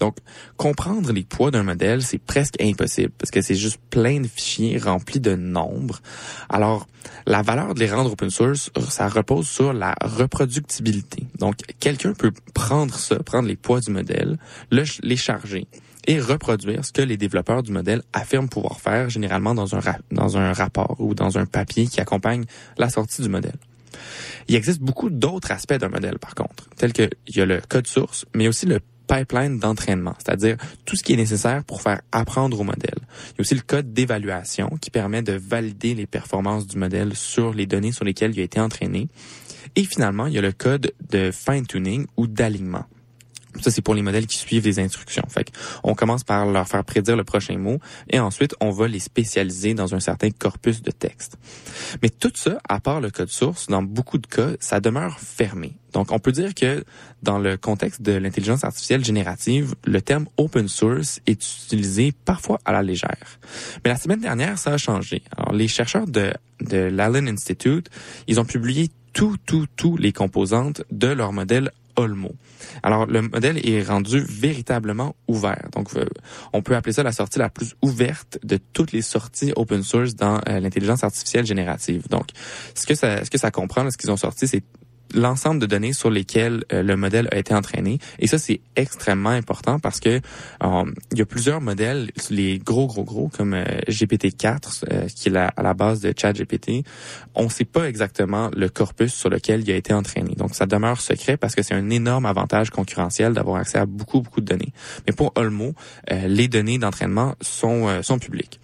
Donc, 0.00 0.16
comprendre 0.56 1.12
les 1.12 1.22
poids 1.22 1.52
d'un 1.52 1.62
modèle, 1.62 2.02
c'est 2.02 2.18
presque 2.18 2.60
impossible 2.60 3.12
parce 3.16 3.30
que 3.30 3.40
c'est 3.40 3.54
juste 3.54 3.80
plein 3.88 4.20
de 4.20 4.26
fichiers 4.26 4.76
remplis 4.76 5.20
de 5.20 5.36
nombres. 5.36 6.00
Alors, 6.48 6.88
la 7.24 7.42
valeur 7.42 7.74
de 7.74 7.78
les 7.78 7.88
rendre 7.88 8.10
open 8.10 8.30
source, 8.30 8.70
ça 8.88 9.06
repose 9.06 9.46
sur 9.46 9.72
la 9.72 9.94
reproductibilité. 10.02 11.28
Donc, 11.38 11.54
quelqu'un 11.78 12.14
peut 12.14 12.32
prendre 12.52 12.96
ça, 12.96 13.20
prendre 13.20 13.46
les 13.46 13.56
poids 13.56 13.80
du 13.80 13.92
modèle, 13.92 14.36
le, 14.72 14.82
les 15.04 15.16
charger 15.16 15.68
et 16.08 16.18
reproduire 16.18 16.84
ce 16.84 16.90
que 16.90 17.02
les 17.02 17.16
développeurs 17.16 17.62
du 17.62 17.70
modèle 17.70 18.02
affirment 18.12 18.48
pouvoir 18.48 18.80
faire, 18.80 19.08
généralement 19.08 19.54
dans 19.54 19.76
un, 19.76 19.80
dans 20.10 20.36
un 20.36 20.52
rapport 20.52 20.96
ou 20.98 21.14
dans 21.14 21.38
un 21.38 21.46
papier 21.46 21.86
qui 21.86 22.00
accompagne 22.00 22.44
la 22.76 22.90
sortie 22.90 23.22
du 23.22 23.28
modèle. 23.28 23.58
Il 24.48 24.54
existe 24.54 24.80
beaucoup 24.80 25.10
d'autres 25.10 25.52
aspects 25.52 25.74
d'un 25.74 25.88
modèle, 25.88 26.18
par 26.18 26.34
contre, 26.34 26.68
tels 26.76 26.92
que 26.92 27.08
il 27.26 27.36
y 27.36 27.40
a 27.40 27.46
le 27.46 27.60
code 27.68 27.86
source, 27.86 28.24
mais 28.34 28.48
aussi 28.48 28.66
le 28.66 28.80
pipeline 29.06 29.58
d'entraînement, 29.58 30.14
c'est-à-dire 30.18 30.56
tout 30.84 30.94
ce 30.94 31.02
qui 31.02 31.14
est 31.14 31.16
nécessaire 31.16 31.64
pour 31.64 31.82
faire 31.82 32.00
apprendre 32.12 32.60
au 32.60 32.62
modèle. 32.62 32.98
Il 33.00 33.38
y 33.38 33.38
a 33.38 33.40
aussi 33.40 33.56
le 33.56 33.62
code 33.62 33.92
d'évaluation 33.92 34.70
qui 34.80 34.90
permet 34.90 35.22
de 35.22 35.32
valider 35.32 35.94
les 35.94 36.06
performances 36.06 36.66
du 36.66 36.78
modèle 36.78 37.16
sur 37.16 37.52
les 37.52 37.66
données 37.66 37.92
sur 37.92 38.04
lesquelles 38.04 38.32
il 38.32 38.40
a 38.40 38.44
été 38.44 38.60
entraîné. 38.60 39.08
Et 39.74 39.84
finalement, 39.84 40.26
il 40.26 40.34
y 40.34 40.38
a 40.38 40.42
le 40.42 40.52
code 40.52 40.92
de 41.10 41.30
fine-tuning 41.32 42.06
ou 42.16 42.26
d'alignement. 42.28 42.86
Ça, 43.60 43.70
c'est 43.70 43.82
pour 43.82 43.94
les 43.94 44.02
modèles 44.02 44.26
qui 44.26 44.38
suivent 44.38 44.64
les 44.64 44.78
instructions. 44.78 45.24
Fait 45.28 45.50
on 45.82 45.94
commence 45.94 46.24
par 46.24 46.46
leur 46.46 46.68
faire 46.68 46.84
prédire 46.84 47.16
le 47.16 47.24
prochain 47.24 47.58
mot 47.58 47.78
et 48.08 48.20
ensuite, 48.20 48.54
on 48.60 48.70
va 48.70 48.86
les 48.86 49.00
spécialiser 49.00 49.74
dans 49.74 49.94
un 49.94 50.00
certain 50.00 50.30
corpus 50.30 50.82
de 50.82 50.90
texte. 50.90 51.36
Mais 52.02 52.10
tout 52.10 52.32
ça, 52.34 52.58
à 52.68 52.80
part 52.80 53.00
le 53.00 53.10
code 53.10 53.28
source, 53.28 53.66
dans 53.66 53.82
beaucoup 53.82 54.18
de 54.18 54.26
cas, 54.26 54.50
ça 54.60 54.80
demeure 54.80 55.18
fermé. 55.18 55.74
Donc, 55.92 56.12
on 56.12 56.20
peut 56.20 56.32
dire 56.32 56.54
que 56.54 56.84
dans 57.22 57.38
le 57.38 57.56
contexte 57.56 58.02
de 58.02 58.12
l'intelligence 58.12 58.62
artificielle 58.62 59.04
générative, 59.04 59.74
le 59.84 60.00
terme 60.00 60.26
open 60.36 60.68
source 60.68 61.20
est 61.26 61.32
utilisé 61.32 62.12
parfois 62.24 62.60
à 62.64 62.72
la 62.72 62.82
légère. 62.82 63.40
Mais 63.84 63.90
la 63.90 63.96
semaine 63.96 64.20
dernière, 64.20 64.58
ça 64.58 64.72
a 64.72 64.78
changé. 64.78 65.22
Alors, 65.36 65.52
les 65.52 65.66
chercheurs 65.66 66.06
de, 66.06 66.32
de 66.60 66.76
l'Allen 66.76 67.28
Institute, 67.28 67.90
ils 68.28 68.38
ont 68.38 68.44
publié 68.44 68.90
tout, 69.12 69.36
tout, 69.44 69.66
tous 69.76 69.96
les 69.96 70.12
composantes 70.12 70.82
de 70.92 71.08
leur 71.08 71.32
modèle 71.32 71.72
Olmo. 71.96 72.32
Alors, 72.82 73.06
le 73.06 73.22
modèle 73.22 73.58
est 73.66 73.82
rendu 73.82 74.20
véritablement 74.20 75.14
ouvert. 75.28 75.68
Donc, 75.72 75.88
euh, 75.96 76.04
on 76.52 76.62
peut 76.62 76.76
appeler 76.76 76.92
ça 76.92 77.02
la 77.02 77.12
sortie 77.12 77.38
la 77.38 77.50
plus 77.50 77.74
ouverte 77.82 78.38
de 78.42 78.58
toutes 78.72 78.92
les 78.92 79.02
sorties 79.02 79.52
open 79.56 79.82
source 79.82 80.14
dans 80.14 80.40
euh, 80.48 80.60
l'intelligence 80.60 81.04
artificielle 81.04 81.46
générative. 81.46 82.08
Donc, 82.08 82.28
ce 82.74 82.86
que 82.86 82.94
ça, 82.94 83.24
ce 83.24 83.30
que 83.30 83.38
ça 83.38 83.50
comprend, 83.50 83.90
ce 83.90 83.96
qu'ils 83.96 84.10
ont 84.10 84.16
sorti, 84.16 84.46
c'est 84.46 84.62
l'ensemble 85.14 85.60
de 85.60 85.66
données 85.66 85.92
sur 85.92 86.10
lesquelles 86.10 86.64
euh, 86.72 86.82
le 86.82 86.96
modèle 86.96 87.28
a 87.32 87.38
été 87.38 87.54
entraîné. 87.54 87.98
Et 88.18 88.26
ça, 88.26 88.38
c'est 88.38 88.60
extrêmement 88.76 89.30
important 89.30 89.78
parce 89.78 90.00
que 90.00 90.20
euh, 90.62 90.84
il 91.12 91.18
y 91.18 91.22
a 91.22 91.26
plusieurs 91.26 91.60
modèles, 91.60 92.10
les 92.30 92.58
gros, 92.58 92.86
gros, 92.86 93.04
gros, 93.04 93.28
comme 93.28 93.54
euh, 93.54 93.64
GPT-4, 93.88 94.84
euh, 94.90 95.06
qui 95.08 95.28
est 95.28 95.36
à 95.36 95.62
la 95.62 95.74
base 95.74 96.00
de 96.00 96.12
ChatGPT. 96.16 96.84
On 97.34 97.44
ne 97.44 97.48
sait 97.48 97.64
pas 97.64 97.88
exactement 97.88 98.50
le 98.54 98.68
corpus 98.68 99.12
sur 99.12 99.30
lequel 99.30 99.62
il 99.62 99.70
a 99.70 99.76
été 99.76 99.92
entraîné. 99.92 100.34
Donc, 100.34 100.54
ça 100.54 100.66
demeure 100.66 101.00
secret 101.00 101.36
parce 101.36 101.54
que 101.54 101.62
c'est 101.62 101.74
un 101.74 101.90
énorme 101.90 102.26
avantage 102.26 102.70
concurrentiel 102.70 103.32
d'avoir 103.32 103.56
accès 103.56 103.78
à 103.78 103.86
beaucoup, 103.86 104.20
beaucoup 104.20 104.40
de 104.40 104.46
données. 104.46 104.72
Mais 105.06 105.12
pour 105.12 105.32
Olmo, 105.36 105.74
euh, 106.10 106.28
les 106.28 106.48
données 106.48 106.78
d'entraînement 106.78 107.34
sont, 107.40 107.88
euh, 107.88 108.02
sont 108.02 108.18
publiques. 108.18 108.60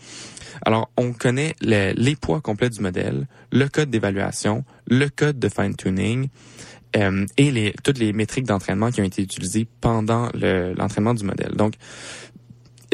Alors, 0.64 0.90
on 0.96 1.12
connaît 1.12 1.54
le- 1.60 1.92
les 1.96 2.16
poids 2.16 2.40
complets 2.40 2.70
du 2.70 2.80
modèle, 2.80 3.26
le 3.52 3.68
code 3.68 3.90
d'évaluation, 3.90 4.64
le 4.88 5.08
code 5.08 5.38
de 5.38 5.48
fine-tuning 5.48 6.28
euh, 6.96 7.26
et 7.36 7.50
les, 7.50 7.74
toutes 7.84 7.98
les 7.98 8.12
métriques 8.12 8.46
d'entraînement 8.46 8.90
qui 8.90 9.00
ont 9.00 9.04
été 9.04 9.22
utilisées 9.22 9.66
pendant 9.80 10.30
le- 10.34 10.72
l'entraînement 10.74 11.14
du 11.14 11.24
modèle. 11.24 11.52
Donc, 11.52 11.74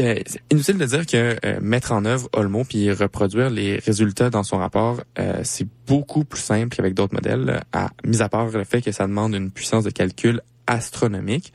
euh, 0.00 0.14
inutile 0.50 0.78
de 0.78 0.86
dire 0.86 1.06
que 1.06 1.36
euh, 1.44 1.60
mettre 1.60 1.92
en 1.92 2.06
œuvre 2.06 2.28
Olmo 2.32 2.64
puis 2.64 2.90
reproduire 2.90 3.50
les 3.50 3.76
résultats 3.78 4.30
dans 4.30 4.42
son 4.42 4.56
rapport, 4.56 5.02
euh, 5.18 5.40
c'est 5.44 5.68
beaucoup 5.86 6.24
plus 6.24 6.40
simple 6.40 6.74
qu'avec 6.74 6.94
d'autres 6.94 7.14
modèles, 7.14 7.60
à, 7.72 7.90
mis 8.06 8.22
à 8.22 8.28
part 8.30 8.46
le 8.48 8.64
fait 8.64 8.80
que 8.80 8.90
ça 8.90 9.06
demande 9.06 9.34
une 9.34 9.50
puissance 9.50 9.84
de 9.84 9.90
calcul 9.90 10.40
astronomique. 10.66 11.52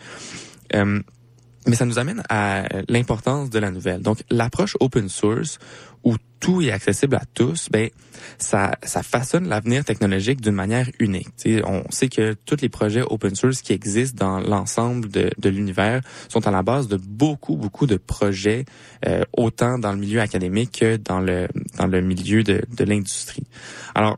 Mais 1.67 1.75
ça 1.75 1.85
nous 1.85 1.99
amène 1.99 2.23
à 2.29 2.63
l'importance 2.87 3.49
de 3.49 3.59
la 3.59 3.71
nouvelle. 3.71 4.01
Donc, 4.01 4.23
l'approche 4.29 4.75
open 4.79 5.09
source, 5.09 5.59
où 6.03 6.15
tout 6.39 6.61
est 6.61 6.71
accessible 6.71 7.15
à 7.15 7.23
tous, 7.33 7.67
ben 7.69 7.89
ça, 8.37 8.71
ça 8.83 9.03
façonne 9.03 9.49
l'avenir 9.49 9.83
technologique 9.83 10.39
d'une 10.39 10.55
manière 10.55 10.89
unique. 10.99 11.27
Tu 11.35 11.57
sais, 11.57 11.65
on 11.65 11.83
sait 11.89 12.07
que 12.07 12.35
tous 12.45 12.61
les 12.61 12.69
projets 12.69 13.01
open 13.01 13.35
source 13.35 13.61
qui 13.61 13.73
existent 13.73 14.25
dans 14.25 14.39
l'ensemble 14.39 15.09
de, 15.09 15.29
de 15.37 15.49
l'univers 15.49 16.01
sont 16.29 16.47
à 16.47 16.51
la 16.51 16.63
base 16.63 16.87
de 16.87 16.97
beaucoup, 16.97 17.57
beaucoup 17.57 17.87
de 17.87 17.97
projets, 17.97 18.65
euh, 19.05 19.23
autant 19.33 19.79
dans 19.79 19.91
le 19.91 19.97
milieu 19.97 20.21
académique 20.21 20.79
que 20.79 20.97
dans 20.97 21.19
le, 21.19 21.47
dans 21.77 21.87
le 21.87 22.01
milieu 22.01 22.43
de, 22.43 22.61
de 22.75 22.83
l'industrie. 22.85 23.43
Alors, 23.93 24.17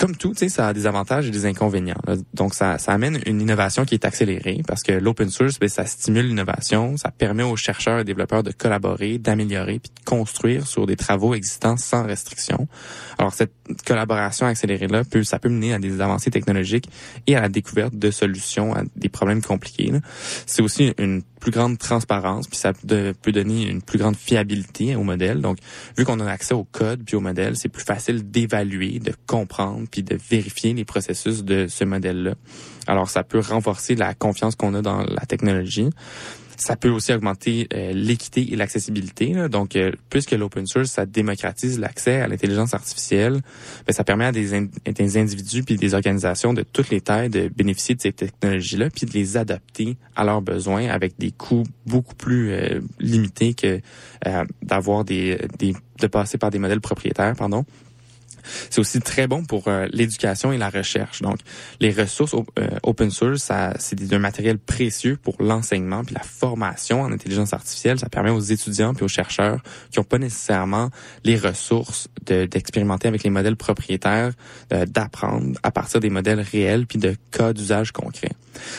comme 0.00 0.16
tout, 0.16 0.32
ça 0.34 0.68
a 0.68 0.72
des 0.72 0.86
avantages 0.86 1.28
et 1.28 1.30
des 1.30 1.44
inconvénients. 1.44 2.00
Donc, 2.32 2.54
ça, 2.54 2.78
ça 2.78 2.92
amène 2.92 3.20
une 3.26 3.38
innovation 3.38 3.84
qui 3.84 3.94
est 3.94 4.06
accélérée 4.06 4.62
parce 4.66 4.82
que 4.82 4.92
l'open 4.92 5.28
source, 5.28 5.58
ben, 5.58 5.68
ça 5.68 5.84
stimule 5.84 6.26
l'innovation, 6.26 6.96
ça 6.96 7.10
permet 7.10 7.42
aux 7.42 7.54
chercheurs 7.54 7.98
et 7.98 8.04
développeurs 8.04 8.42
de 8.42 8.50
collaborer, 8.50 9.18
d'améliorer 9.18 9.78
puis 9.78 9.92
de 9.94 10.04
construire 10.06 10.66
sur 10.66 10.86
des 10.86 10.96
travaux 10.96 11.34
existants 11.34 11.76
sans 11.76 12.02
restriction. 12.02 12.66
Alors, 13.18 13.34
cette 13.34 13.52
collaboration 13.86 14.46
accélérée-là, 14.46 15.04
peut, 15.04 15.22
ça 15.22 15.38
peut 15.38 15.50
mener 15.50 15.74
à 15.74 15.78
des 15.78 16.00
avancées 16.00 16.30
technologiques 16.30 16.88
et 17.26 17.36
à 17.36 17.42
la 17.42 17.50
découverte 17.50 17.94
de 17.94 18.10
solutions 18.10 18.74
à 18.74 18.84
des 18.96 19.10
problèmes 19.10 19.42
compliqués. 19.42 19.92
C'est 20.46 20.62
aussi 20.62 20.94
une 20.96 21.22
plus 21.40 21.50
grande 21.50 21.78
transparence, 21.78 22.46
puis 22.46 22.58
ça 22.58 22.72
peut 22.72 23.32
donner 23.32 23.66
une 23.66 23.82
plus 23.82 23.98
grande 23.98 24.16
fiabilité 24.16 24.94
au 24.94 25.02
modèle. 25.02 25.40
Donc, 25.40 25.58
vu 25.96 26.04
qu'on 26.04 26.20
a 26.20 26.30
accès 26.30 26.54
au 26.54 26.64
code 26.64 27.02
puis 27.04 27.16
au 27.16 27.20
modèle, 27.20 27.56
c'est 27.56 27.68
plus 27.68 27.84
facile 27.84 28.30
d'évaluer, 28.30 28.98
de 28.98 29.12
comprendre, 29.26 29.86
puis 29.90 30.02
de 30.02 30.16
vérifier 30.30 30.74
les 30.74 30.84
processus 30.84 31.42
de 31.42 31.66
ce 31.66 31.84
modèle-là. 31.84 32.34
Alors, 32.86 33.08
ça 33.08 33.24
peut 33.24 33.40
renforcer 33.40 33.94
la 33.94 34.14
confiance 34.14 34.54
qu'on 34.54 34.74
a 34.74 34.82
dans 34.82 35.00
la 35.00 35.26
technologie. 35.26 35.90
Ça 36.60 36.76
peut 36.76 36.90
aussi 36.90 37.10
augmenter 37.14 37.68
euh, 37.72 37.92
l'équité 37.94 38.52
et 38.52 38.56
l'accessibilité. 38.56 39.32
Donc, 39.48 39.76
euh, 39.76 39.92
puisque 40.10 40.32
l'open 40.32 40.66
source, 40.66 40.90
ça 40.90 41.06
démocratise 41.06 41.78
l'accès 41.78 42.20
à 42.20 42.28
l'intelligence 42.28 42.74
artificielle, 42.74 43.40
ben, 43.86 43.92
ça 43.94 44.04
permet 44.04 44.26
à 44.26 44.32
des, 44.32 44.68
des 44.84 45.16
individus 45.16 45.62
puis 45.62 45.76
des 45.76 45.94
organisations 45.94 46.52
de 46.52 46.62
toutes 46.62 46.90
les 46.90 47.00
tailles 47.00 47.30
de 47.30 47.48
bénéficier 47.48 47.94
de 47.94 48.02
ces 48.02 48.12
technologies-là 48.12 48.90
puis 48.90 49.06
de 49.06 49.12
les 49.12 49.38
adapter 49.38 49.96
à 50.14 50.24
leurs 50.24 50.42
besoins 50.42 50.88
avec 50.88 51.18
des 51.18 51.30
coûts 51.30 51.64
beaucoup 51.86 52.14
plus 52.14 52.52
euh, 52.52 52.80
limités 52.98 53.54
que 53.54 53.80
euh, 54.26 54.44
d'avoir 54.62 55.06
des, 55.06 55.38
des 55.58 55.74
de 55.98 56.06
passer 56.06 56.36
par 56.36 56.50
des 56.50 56.58
modèles 56.58 56.80
propriétaires, 56.80 57.34
pardon. 57.36 57.64
C'est 58.70 58.80
aussi 58.80 59.00
très 59.00 59.26
bon 59.26 59.44
pour 59.44 59.68
euh, 59.68 59.86
l'éducation 59.92 60.52
et 60.52 60.58
la 60.58 60.70
recherche. 60.70 61.22
Donc, 61.22 61.38
les 61.80 61.90
ressources 61.92 62.34
euh, 62.34 62.68
open 62.82 63.10
source, 63.10 63.50
c'est 63.78 64.12
un 64.12 64.18
matériel 64.18 64.58
précieux 64.58 65.16
pour 65.16 65.36
l'enseignement 65.40 66.04
puis 66.04 66.14
la 66.14 66.22
formation 66.22 67.02
en 67.02 67.12
intelligence 67.12 67.52
artificielle. 67.52 67.98
Ça 67.98 68.08
permet 68.08 68.30
aux 68.30 68.40
étudiants 68.40 68.94
puis 68.94 69.04
aux 69.04 69.08
chercheurs 69.08 69.62
qui 69.90 69.98
n'ont 69.98 70.04
pas 70.04 70.18
nécessairement 70.18 70.90
les 71.24 71.36
ressources 71.36 72.08
de- 72.26 72.46
d'expérimenter 72.46 73.08
avec 73.08 73.22
les 73.22 73.30
modèles 73.30 73.56
propriétaires, 73.56 74.32
euh, 74.72 74.86
d'apprendre 74.86 75.58
à 75.62 75.70
partir 75.70 76.00
des 76.00 76.10
modèles 76.10 76.40
réels 76.40 76.86
puis 76.86 76.98
de 76.98 77.16
cas 77.30 77.52
d'usage 77.52 77.92
concrets. 77.92 78.32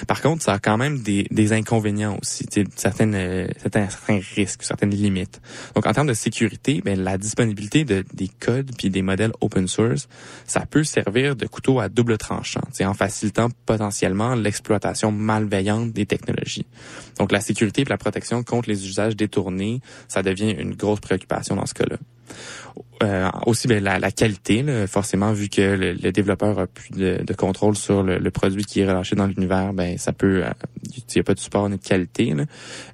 Par 0.07 0.22
contre, 0.22 0.43
ça 0.43 0.53
a 0.53 0.59
quand 0.59 0.78
même 0.78 0.99
des, 0.99 1.28
des 1.32 1.53
inconvénients 1.53 2.18
aussi, 2.22 2.45
certaines, 2.76 3.47
certains, 3.62 4.20
risques, 4.36 4.64
certaines 4.64 4.91
limites. 4.91 5.41
Donc, 5.76 5.88
en 5.88 5.93
termes 5.93 6.07
de 6.07 6.14
sécurité, 6.14 6.82
ben, 6.84 7.01
la 7.01 7.18
disponibilité 7.18 7.84
de, 7.84 8.03
des 8.14 8.28
codes 8.28 8.72
puis 8.78 8.89
des 8.89 9.01
modèles 9.01 9.32
open 9.41 9.51
source, 9.68 10.08
ça 10.45 10.66
peut 10.66 10.84
servir 10.84 11.36
de 11.36 11.45
couteau 11.45 11.80
à 11.80 11.89
double 11.89 12.18
tranchant, 12.18 12.62
en 12.82 12.93
facilitant 12.93 13.49
potentiellement 13.66 14.36
l'exploitation 14.36 15.12
malveillante 15.12 15.91
des 15.91 16.06
technologies. 16.06 16.66
Donc, 17.20 17.32
la 17.32 17.41
sécurité 17.41 17.82
et 17.82 17.86
la 17.86 17.97
protection 17.97 18.43
contre 18.43 18.70
les 18.70 18.88
usages 18.88 19.16
détournés, 19.16 19.82
ça 20.08 20.24
devient 20.24 20.52
une 20.52 20.76
grosse 20.76 20.99
préoccupation 20.99 21.56
dans 21.56 21.66
ce 21.66 21.74
cas-là. 21.74 21.97
Euh, 23.02 23.30
aussi 23.47 23.68
ben, 23.68 23.84
la, 23.84 23.97
la 23.97 24.12
qualité, 24.12 24.62
là, 24.62 24.86
forcément, 24.86 25.34
vu 25.34 25.49
que 25.49 25.62
le, 25.62 25.93
le 25.93 26.12
développeur 26.12 26.60
a 26.60 26.68
plus 26.68 26.91
de, 26.91 27.24
de 27.26 27.34
contrôle 27.34 27.76
sur 27.76 28.04
le, 28.04 28.20
le 28.20 28.32
produit 28.32 28.64
qui 28.64 28.82
est 28.82 28.88
relâché 28.88 29.16
dans 29.16 29.26
l'univers, 29.26 29.74
ben 29.74 29.97
ça 29.97 30.14
peut, 30.14 30.43
euh, 30.45 30.52
il 30.84 31.04
n'y 31.16 31.20
a 31.20 31.24
pas 31.24 31.34
de 31.34 31.39
support 31.39 31.68
ni 31.68 31.78
de 31.78 31.84
qualité. 31.84 32.34
Là. 32.34 32.45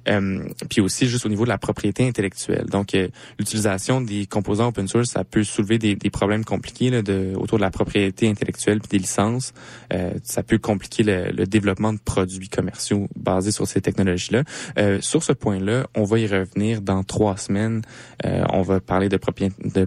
Euh, 0.08 0.44
puis 0.70 0.80
aussi 0.80 1.08
juste 1.08 1.26
au 1.26 1.28
niveau 1.28 1.44
de 1.44 1.50
la 1.50 1.58
propriété 1.58 2.06
intellectuelle. 2.08 2.66
Donc 2.70 2.94
euh, 2.94 3.08
l'utilisation 3.38 4.00
des 4.00 4.24
composants 4.26 4.68
open 4.68 4.88
source, 4.88 5.10
ça 5.10 5.24
peut 5.24 5.44
soulever 5.44 5.78
des, 5.78 5.94
des 5.94 6.10
problèmes 6.10 6.44
compliqués 6.44 6.88
là, 6.88 7.02
de, 7.02 7.34
autour 7.36 7.58
de 7.58 7.62
la 7.62 7.70
propriété 7.70 8.28
intellectuelle 8.28 8.80
puis 8.80 8.88
des 8.88 8.98
licences. 8.98 9.52
Euh, 9.92 10.12
ça 10.22 10.42
peut 10.42 10.58
compliquer 10.58 11.02
le, 11.02 11.30
le 11.32 11.44
développement 11.46 11.92
de 11.92 11.98
produits 11.98 12.48
commerciaux 12.48 13.08
basés 13.14 13.52
sur 13.52 13.66
ces 13.66 13.82
technologies-là. 13.82 14.42
Euh, 14.78 15.00
sur 15.02 15.22
ce 15.22 15.34
point-là, 15.34 15.86
on 15.94 16.04
va 16.04 16.18
y 16.18 16.26
revenir 16.26 16.80
dans 16.80 17.02
trois 17.04 17.36
semaines. 17.36 17.82
Euh, 18.24 18.44
on 18.52 18.62
va 18.62 18.80
parler 18.80 19.08
de, 19.08 19.18
propri- 19.18 19.52
de 19.74 19.84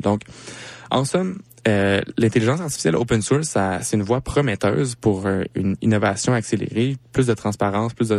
Donc, 0.00 0.22
en 0.90 1.04
somme, 1.04 1.40
euh, 1.68 2.00
l'intelligence 2.18 2.60
artificielle 2.60 2.96
open 2.96 3.22
source, 3.22 3.46
ça- 3.48 3.80
c'est 3.82 3.96
une 3.96 4.02
voie 4.02 4.20
prometteuse 4.20 4.96
pour 4.96 5.26
euh, 5.26 5.44
une 5.54 5.76
innovation 5.80 6.32
accélérée, 6.34 6.96
plus 7.12 7.28
de 7.28 7.34
transparence, 7.34 7.94
plus 7.94 8.12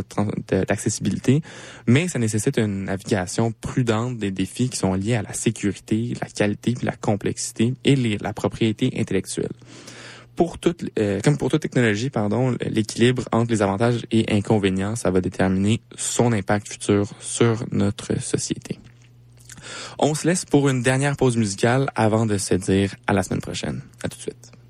d'accessibilité, 0.47 1.41
mais 1.85 2.07
ça 2.07 2.19
nécessite 2.19 2.57
une 2.57 2.85
navigation 2.85 3.51
prudente 3.51 4.17
des 4.17 4.31
défis 4.31 4.69
qui 4.69 4.77
sont 4.77 4.93
liés 4.93 5.15
à 5.15 5.21
la 5.21 5.33
sécurité, 5.33 6.13
la 6.21 6.27
qualité, 6.27 6.73
puis 6.73 6.85
la 6.85 6.95
complexité 6.95 7.73
et 7.83 7.95
la 7.95 8.33
propriété 8.33 8.91
intellectuelle. 8.97 9.51
Pour 10.35 10.57
toute, 10.57 10.85
euh, 10.97 11.19
comme 11.21 11.37
pour 11.37 11.51
toute 11.51 11.61
technologie, 11.61 12.09
pardon, 12.09 12.55
l'équilibre 12.61 13.23
entre 13.31 13.51
les 13.51 13.61
avantages 13.61 14.03
et 14.09 14.33
inconvénients, 14.33 14.95
ça 14.95 15.11
va 15.11 15.21
déterminer 15.21 15.79
son 15.95 16.31
impact 16.31 16.69
futur 16.69 17.07
sur 17.19 17.63
notre 17.71 18.19
société. 18.19 18.79
On 19.99 20.15
se 20.15 20.27
laisse 20.27 20.45
pour 20.45 20.69
une 20.69 20.81
dernière 20.81 21.15
pause 21.15 21.37
musicale 21.37 21.89
avant 21.95 22.25
de 22.25 22.37
se 22.37 22.55
dire 22.55 22.95
à 23.07 23.13
la 23.13 23.23
semaine 23.23 23.41
prochaine. 23.41 23.81
À 24.03 24.09
tout 24.09 24.17
de 24.17 24.21
suite. 24.21 24.62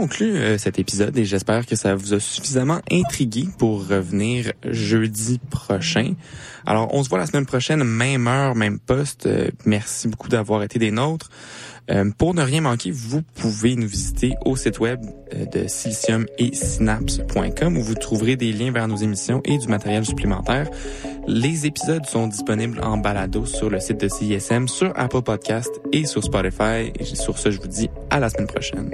Conclut 0.00 0.38
euh, 0.38 0.56
cet 0.56 0.78
épisode 0.78 1.18
et 1.18 1.26
j'espère 1.26 1.66
que 1.66 1.76
ça 1.76 1.94
vous 1.94 2.14
a 2.14 2.20
suffisamment 2.20 2.80
intrigué 2.90 3.46
pour 3.58 3.86
revenir 3.86 4.50
jeudi 4.64 5.38
prochain. 5.50 6.14
Alors, 6.64 6.94
on 6.94 7.04
se 7.04 7.10
voit 7.10 7.18
la 7.18 7.26
semaine 7.26 7.44
prochaine, 7.44 7.84
même 7.84 8.26
heure, 8.26 8.54
même 8.54 8.78
poste. 8.78 9.26
Euh, 9.26 9.50
merci 9.66 10.08
beaucoup 10.08 10.30
d'avoir 10.30 10.62
été 10.62 10.78
des 10.78 10.90
nôtres. 10.90 11.28
Euh, 11.90 12.10
pour 12.16 12.34
ne 12.34 12.42
rien 12.42 12.60
manquer, 12.60 12.90
vous 12.90 13.22
pouvez 13.22 13.74
nous 13.76 13.88
visiter 13.88 14.34
au 14.44 14.56
site 14.56 14.78
web 14.78 15.00
euh, 15.34 15.44
de 15.46 15.66
silicium 15.66 16.26
et 16.38 16.54
synapse.com 16.54 17.76
où 17.76 17.82
vous 17.82 17.94
trouverez 17.94 18.36
des 18.36 18.52
liens 18.52 18.70
vers 18.70 18.86
nos 18.88 18.96
émissions 18.96 19.42
et 19.44 19.58
du 19.58 19.68
matériel 19.68 20.04
supplémentaire. 20.04 20.70
Les 21.26 21.66
épisodes 21.66 22.06
sont 22.06 22.26
disponibles 22.26 22.80
en 22.82 22.96
balado 22.96 23.44
sur 23.44 23.68
le 23.68 23.80
site 23.80 24.00
de 24.00 24.08
CISM, 24.08 24.68
sur 24.68 24.92
Apple 24.96 25.22
Podcast 25.22 25.80
et 25.92 26.06
sur 26.06 26.22
Spotify. 26.22 26.92
Sur 27.02 27.38
ce, 27.38 27.50
je 27.50 27.60
vous 27.60 27.68
dis 27.68 27.90
à 28.08 28.20
la 28.20 28.30
semaine 28.30 28.46
prochaine. 28.46 28.90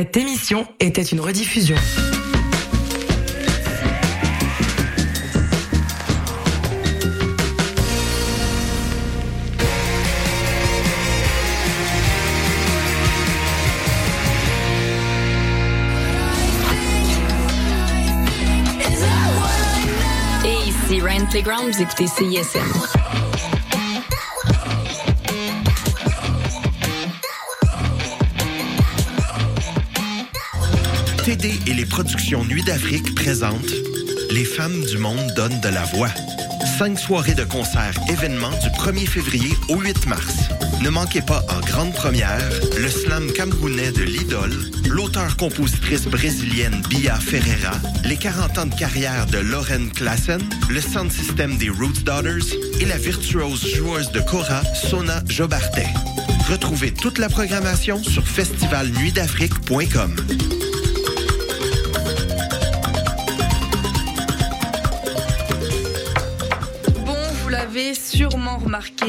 Cette 0.00 0.16
émission 0.16 0.66
était 0.80 1.02
une 1.02 1.20
rediffusion. 1.20 1.76
Et 20.46 20.66
ici 20.66 21.02
Ryan 21.02 21.26
Playground, 21.26 21.74
vous 21.74 21.82
écoutez 21.82 22.06
CISM. 22.06 23.29
TD 31.30 31.60
et 31.68 31.74
les 31.74 31.86
productions 31.86 32.44
Nuit 32.44 32.64
d'Afrique 32.64 33.14
présentent 33.14 33.72
Les 34.32 34.44
femmes 34.44 34.84
du 34.84 34.98
monde 34.98 35.32
donnent 35.36 35.60
de 35.60 35.68
la 35.68 35.84
voix. 35.84 36.10
Cinq 36.76 36.98
soirées 36.98 37.36
de 37.36 37.44
concerts 37.44 37.94
événements 38.08 38.50
du 38.50 38.68
1er 38.70 39.06
février 39.06 39.52
au 39.68 39.76
8 39.76 40.08
mars. 40.08 40.48
Ne 40.82 40.90
manquez 40.90 41.22
pas 41.22 41.44
en 41.48 41.60
grande 41.60 41.92
première 41.92 42.42
le 42.76 42.88
slam 42.88 43.30
camerounais 43.30 43.92
de 43.92 44.02
l'idole, 44.02 44.72
l'auteur-compositrice 44.88 46.06
brésilienne 46.06 46.82
Bia 46.88 47.14
Ferreira, 47.14 47.76
les 48.04 48.16
40 48.16 48.58
ans 48.58 48.66
de 48.66 48.74
carrière 48.74 49.26
de 49.26 49.38
Lauren 49.38 49.88
Klassen, 49.94 50.42
le 50.68 50.80
sound 50.80 51.12
system 51.12 51.56
des 51.58 51.70
Roots 51.70 52.02
Daughters 52.02 52.56
et 52.80 52.86
la 52.86 52.98
virtuose 52.98 53.64
joueuse 53.72 54.10
de 54.10 54.18
Cora, 54.18 54.64
Sona 54.74 55.22
Jobartet. 55.28 55.86
Retrouvez 56.50 56.92
toute 56.92 57.18
la 57.18 57.28
programmation 57.28 58.02
sur 58.02 58.26
festivalnuitdafrique.com. 58.26 60.16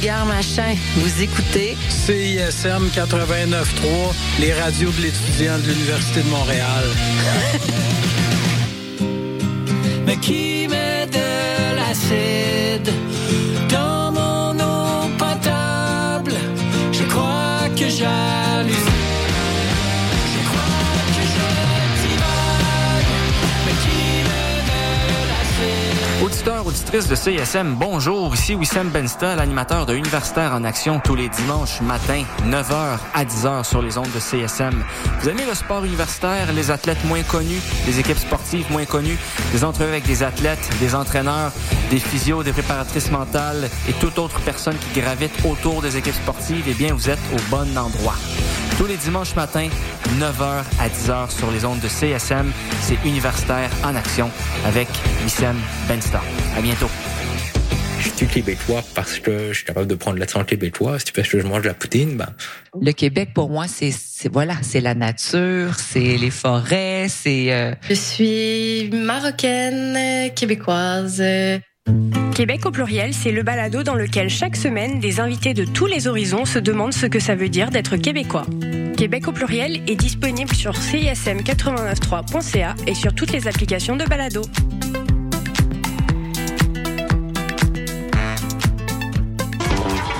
Machin. 0.00 0.76
Vous 0.96 1.22
écoutez? 1.22 1.76
CISM 1.90 2.88
89.3, 2.88 4.14
les 4.40 4.54
radios 4.54 4.90
de 4.92 5.02
l'étudiant 5.02 5.58
de 5.58 5.66
l'Université 5.66 6.22
de 6.22 6.28
Montréal. 6.28 6.84
Mais 10.06 10.16
qui 10.16 10.66
met 10.68 11.06
de 11.06 11.76
l'acide 11.76 12.90
dans 13.68 14.10
mon 14.12 14.58
eau 14.58 15.08
potable? 15.18 16.32
Je 16.92 17.02
crois 17.02 17.68
que 17.76 17.90
j'hallucine. 17.90 18.49
Auditeurs, 26.40 26.66
auditrices 26.66 27.06
de 27.06 27.14
CISM, 27.14 27.74
bonjour. 27.74 28.32
Ici 28.34 28.54
Wissam 28.54 28.88
Bensta, 28.88 29.36
l'animateur 29.36 29.84
de 29.84 29.94
Universitaire 29.94 30.54
en 30.54 30.64
Action 30.64 30.98
tous 30.98 31.14
les 31.14 31.28
dimanches 31.28 31.82
matin, 31.82 32.24
9h 32.46 32.98
à 33.12 33.24
10h 33.26 33.64
sur 33.64 33.82
les 33.82 33.98
ondes 33.98 34.10
de 34.14 34.18
CSM. 34.18 34.82
Vous 35.20 35.28
aimez 35.28 35.44
le 35.44 35.52
sport 35.52 35.84
universitaire, 35.84 36.50
les 36.54 36.70
athlètes 36.70 37.04
moins 37.04 37.22
connus, 37.24 37.60
les 37.86 38.00
équipes 38.00 38.16
sportives 38.16 38.72
moins 38.72 38.86
connues, 38.86 39.18
des 39.52 39.64
entrevues 39.64 39.90
avec 39.90 40.06
des 40.06 40.22
athlètes, 40.22 40.66
des 40.80 40.94
entraîneurs, 40.94 41.52
des 41.90 42.00
physios, 42.00 42.42
des 42.42 42.52
préparatrices 42.52 43.10
mentales 43.10 43.68
et 43.86 43.92
toute 43.92 44.18
autre 44.18 44.40
personne 44.40 44.76
qui 44.78 44.98
gravite 44.98 45.34
autour 45.44 45.82
des 45.82 45.98
équipes 45.98 46.14
sportives, 46.14 46.64
eh 46.66 46.74
bien, 46.74 46.94
vous 46.94 47.10
êtes 47.10 47.20
au 47.34 47.50
bon 47.50 47.76
endroit. 47.76 48.14
Tous 48.80 48.86
les 48.86 48.96
dimanches 48.96 49.34
matins, 49.36 49.68
9h 50.18 50.64
à 50.80 50.88
10h 50.88 51.30
sur 51.30 51.50
les 51.50 51.66
ondes 51.66 51.80
de 51.80 51.86
CSM, 51.88 52.50
c'est 52.80 52.96
Universitaire 53.04 53.68
en 53.84 53.94
Action 53.94 54.30
avec 54.64 54.88
Wissam 55.22 55.54
Benstar. 55.86 56.24
À 56.56 56.62
bientôt. 56.62 56.88
Je 57.98 58.08
suis 58.08 58.26
québécois 58.26 58.82
parce 58.94 59.18
que 59.18 59.48
je 59.48 59.56
suis 59.58 59.64
capable 59.66 59.86
de 59.86 59.94
prendre 59.96 60.16
l'accent 60.18 60.44
québécois. 60.44 60.98
Si 60.98 61.12
parce 61.12 61.28
que 61.28 61.38
je 61.38 61.46
mange 61.46 61.60
de 61.60 61.68
la 61.68 61.74
poutine, 61.74 62.16
ben. 62.16 62.28
Le 62.80 62.92
Québec, 62.92 63.34
pour 63.34 63.50
moi, 63.50 63.66
c'est 63.68 63.90
c'est- 63.90 64.32
voilà, 64.32 64.54
c'est 64.62 64.80
la 64.80 64.94
nature, 64.94 65.74
c'est 65.76 66.16
les 66.16 66.30
forêts, 66.30 67.08
c'est. 67.10 67.52
euh, 67.52 67.74
Je 67.86 67.92
suis 67.94 68.88
marocaine, 68.90 70.30
québécoise. 70.34 71.22
Québec 72.40 72.64
au 72.64 72.70
pluriel, 72.70 73.12
c'est 73.12 73.32
le 73.32 73.42
balado 73.42 73.82
dans 73.82 73.94
lequel 73.94 74.30
chaque 74.30 74.56
semaine, 74.56 74.98
des 74.98 75.20
invités 75.20 75.52
de 75.52 75.66
tous 75.66 75.84
les 75.84 76.08
horizons 76.08 76.46
se 76.46 76.58
demandent 76.58 76.94
ce 76.94 77.04
que 77.04 77.20
ça 77.20 77.34
veut 77.34 77.50
dire 77.50 77.68
d'être 77.68 77.98
québécois. 77.98 78.46
Québec 78.96 79.28
au 79.28 79.32
pluriel 79.32 79.82
est 79.86 79.94
disponible 79.94 80.54
sur 80.54 80.72
cism893.ca 80.72 82.76
et 82.86 82.94
sur 82.94 83.14
toutes 83.14 83.32
les 83.32 83.46
applications 83.46 83.94
de 83.94 84.06
balado. 84.06 84.40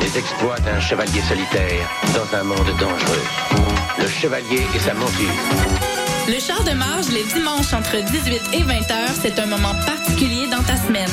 Les 0.02 0.18
exploits 0.18 0.60
d'un 0.60 0.78
chevalier 0.78 1.22
solitaire 1.22 1.88
dans 2.12 2.36
un 2.36 2.42
monde 2.42 2.68
dangereux. 2.78 3.24
Le 3.98 4.08
chevalier 4.08 4.60
et 4.74 4.78
sa 4.78 4.92
monture. 4.92 5.32
Le 6.28 6.38
char 6.38 6.62
de 6.64 6.72
marge 6.72 7.08
les 7.08 7.24
dimanches 7.32 7.72
entre 7.72 7.96
18 7.96 8.42
et 8.52 8.62
20 8.62 8.90
heures, 8.90 9.14
c'est 9.22 9.38
un 9.38 9.46
moment 9.46 9.72
particulier 9.86 10.46
dans 10.50 10.62
ta 10.62 10.76
semaine. 10.76 11.08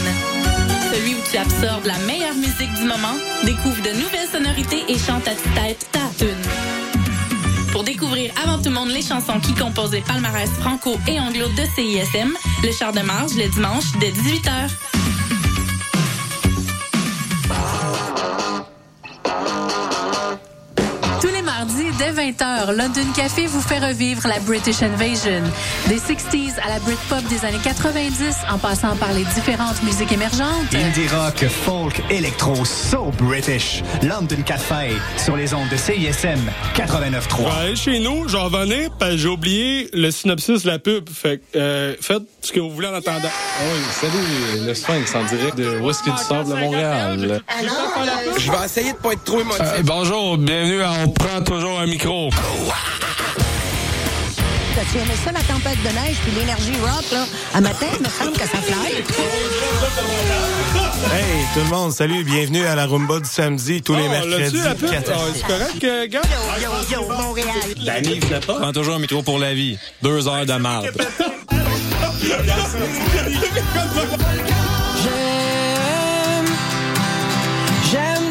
Celui 0.94 1.16
où 1.16 1.20
tu 1.30 1.38
absorbes 1.38 1.86
la 1.86 1.98
meilleure 2.00 2.36
musique 2.36 2.74
du 2.76 2.84
moment, 2.84 3.16
découvre 3.44 3.82
de 3.82 3.92
nouvelles 3.92 4.30
sonorités 4.32 4.84
et 4.88 4.98
chante 4.98 5.28
à 5.28 5.36
tête 5.60 5.88
ta 5.92 6.00
tune. 6.18 6.28
Pour 7.72 7.84
découvrir 7.84 8.32
avant 8.44 8.58
tout 8.58 8.70
le 8.70 8.76
monde 8.76 8.90
les 8.90 9.02
chansons 9.02 9.40
qui 9.40 9.54
composent 9.54 9.92
les 9.92 10.02
palmarès 10.02 10.50
franco 10.60 10.98
et 11.08 11.20
anglo 11.20 11.48
de 11.50 11.64
CISM, 11.76 12.34
le 12.64 12.72
char 12.72 12.94
de 12.94 13.02
marge 13.02 13.36
le 13.36 13.48
dimanche 13.50 13.86
dès 14.00 14.12
18 14.12 14.48
dès 21.98 22.12
20h, 22.12 22.72
London 22.76 23.12
Café 23.16 23.46
vous 23.48 23.62
fait 23.62 23.80
revivre 23.80 24.28
la 24.28 24.40
British 24.40 24.82
Invasion. 24.82 25.42
Des 25.88 25.98
60s 25.98 26.60
à 26.64 26.70
la 26.70 26.80
Britpop 26.80 27.24
des 27.30 27.46
années 27.46 27.62
90, 27.64 28.36
en 28.52 28.58
passant 28.58 28.96
par 28.98 29.14
les 29.14 29.24
différentes 29.36 29.82
musiques 29.84 30.12
émergentes. 30.12 30.74
Indie 30.74 31.08
rock, 31.08 31.46
folk, 31.50 32.02
électro, 32.10 32.66
so 32.66 33.12
British. 33.18 33.82
London 34.04 34.42
Café 34.46 34.96
sur 35.18 35.36
les 35.36 35.54
ondes 35.54 35.70
de 35.70 35.78
CISM 35.78 36.40
89.3. 36.76 37.70
Ouais, 37.70 37.76
chez 37.76 38.00
nous, 38.00 38.28
j'en 38.28 38.50
venais, 38.50 38.90
parce 39.00 39.12
que 39.14 39.18
j'ai 39.18 39.30
oublié 39.30 39.90
le 39.94 40.12
synopsis 40.12 40.64
de 40.64 40.68
la 40.68 40.80
pub. 40.80 41.10
Fait 41.10 41.38
que, 41.38 41.58
euh, 41.58 41.96
faites 42.00 42.24
ce 42.42 42.52
que 42.52 42.60
vous 42.60 42.70
voulez 42.70 42.88
en 42.88 42.94
attendant. 42.94 43.30
Oui, 43.62 43.80
salut, 43.92 44.66
le 44.68 44.74
Sphinx 44.74 45.16
en 45.16 45.24
direct 45.24 45.58
de 45.58 45.80
Whisky 45.80 46.12
du 46.12 46.18
Sable 46.18 46.52
à 46.52 46.56
Montréal? 46.56 47.42
Je 48.38 48.52
vais 48.52 48.66
essayer 48.66 48.92
de 48.92 48.98
pas 48.98 49.14
être 49.14 49.24
trop 49.24 49.40
émotif. 49.40 49.62
Euh, 49.62 49.82
bonjour, 49.84 50.38
bienvenue 50.38 50.82
à 50.82 50.92
On 51.04 51.10
prend 51.10 51.42
toujours 51.42 51.80
un 51.80 51.87
micro. 51.88 52.30
T'as-tu 54.76 54.98
aimé 54.98 55.14
ça, 55.24 55.32
la 55.32 55.40
tempête 55.42 55.82
de 55.84 55.90
neige 55.90 56.18
puis 56.24 56.32
l'énergie 56.38 56.74
rock, 56.82 57.06
là? 57.12 57.26
À 57.56 57.62
matin, 57.62 57.88
il 57.98 58.04
me 58.04 58.10
semble 58.10 58.34
que 58.34 58.48
ça 58.48 58.62
fly. 58.62 58.94
Hey, 61.14 61.46
tout 61.54 61.60
le 61.62 61.66
monde, 61.70 61.92
salut, 61.94 62.24
bienvenue 62.24 62.66
à 62.66 62.76
la 62.76 62.86
Rumba 62.86 63.20
du 63.20 63.30
samedi, 63.30 63.82
tous 63.82 63.96
les 63.96 64.04
Oh, 64.06 64.10
mercredis. 64.10 64.60
pub? 64.80 64.90
14. 64.92 65.18
Ah, 65.18 65.32
c'est 65.34 65.48
correct, 65.48 65.84
euh, 65.84 66.08
gars? 66.08 66.22
Yo, 66.62 66.70
yo, 66.92 67.02
yo, 67.02 67.08
Montréal. 67.18 67.48
Danny, 67.86 68.20
venait 68.20 68.40
pas? 68.40 68.56
Prends 68.60 68.74
toujours 68.74 68.96
un 68.96 69.00
métro 69.00 69.24
pour 69.24 69.40
la 69.40 69.54
vie. 69.54 69.78
Deux 70.04 70.28
heures 70.28 70.46
de 70.46 70.54
marde. 70.54 70.92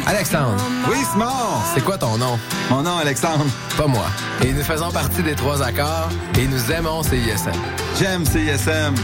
Alexandre. 0.07 0.55
Oui, 0.89 0.97
Simon. 1.11 1.25
C'est 1.73 1.83
quoi 1.83 1.97
ton 1.97 2.17
nom? 2.17 2.39
Mon 2.69 2.81
nom, 2.81 2.97
Alexandre. 2.97 3.45
Pas 3.75 3.87
moi. 3.87 4.05
Et 4.41 4.53
nous 4.53 4.63
faisons 4.63 4.89
partie 4.89 5.21
des 5.21 5.35
trois 5.35 5.61
accords 5.61 6.09
et 6.39 6.47
nous 6.47 6.71
aimons 6.71 7.03
CISM. 7.03 7.51
J'aime 7.99 8.25
CISM. 8.25 8.95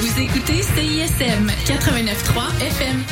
Vous 0.00 0.20
écoutez 0.20 0.62
CISM 0.62 1.50
89.3 1.66 2.62
FM. 2.64 3.02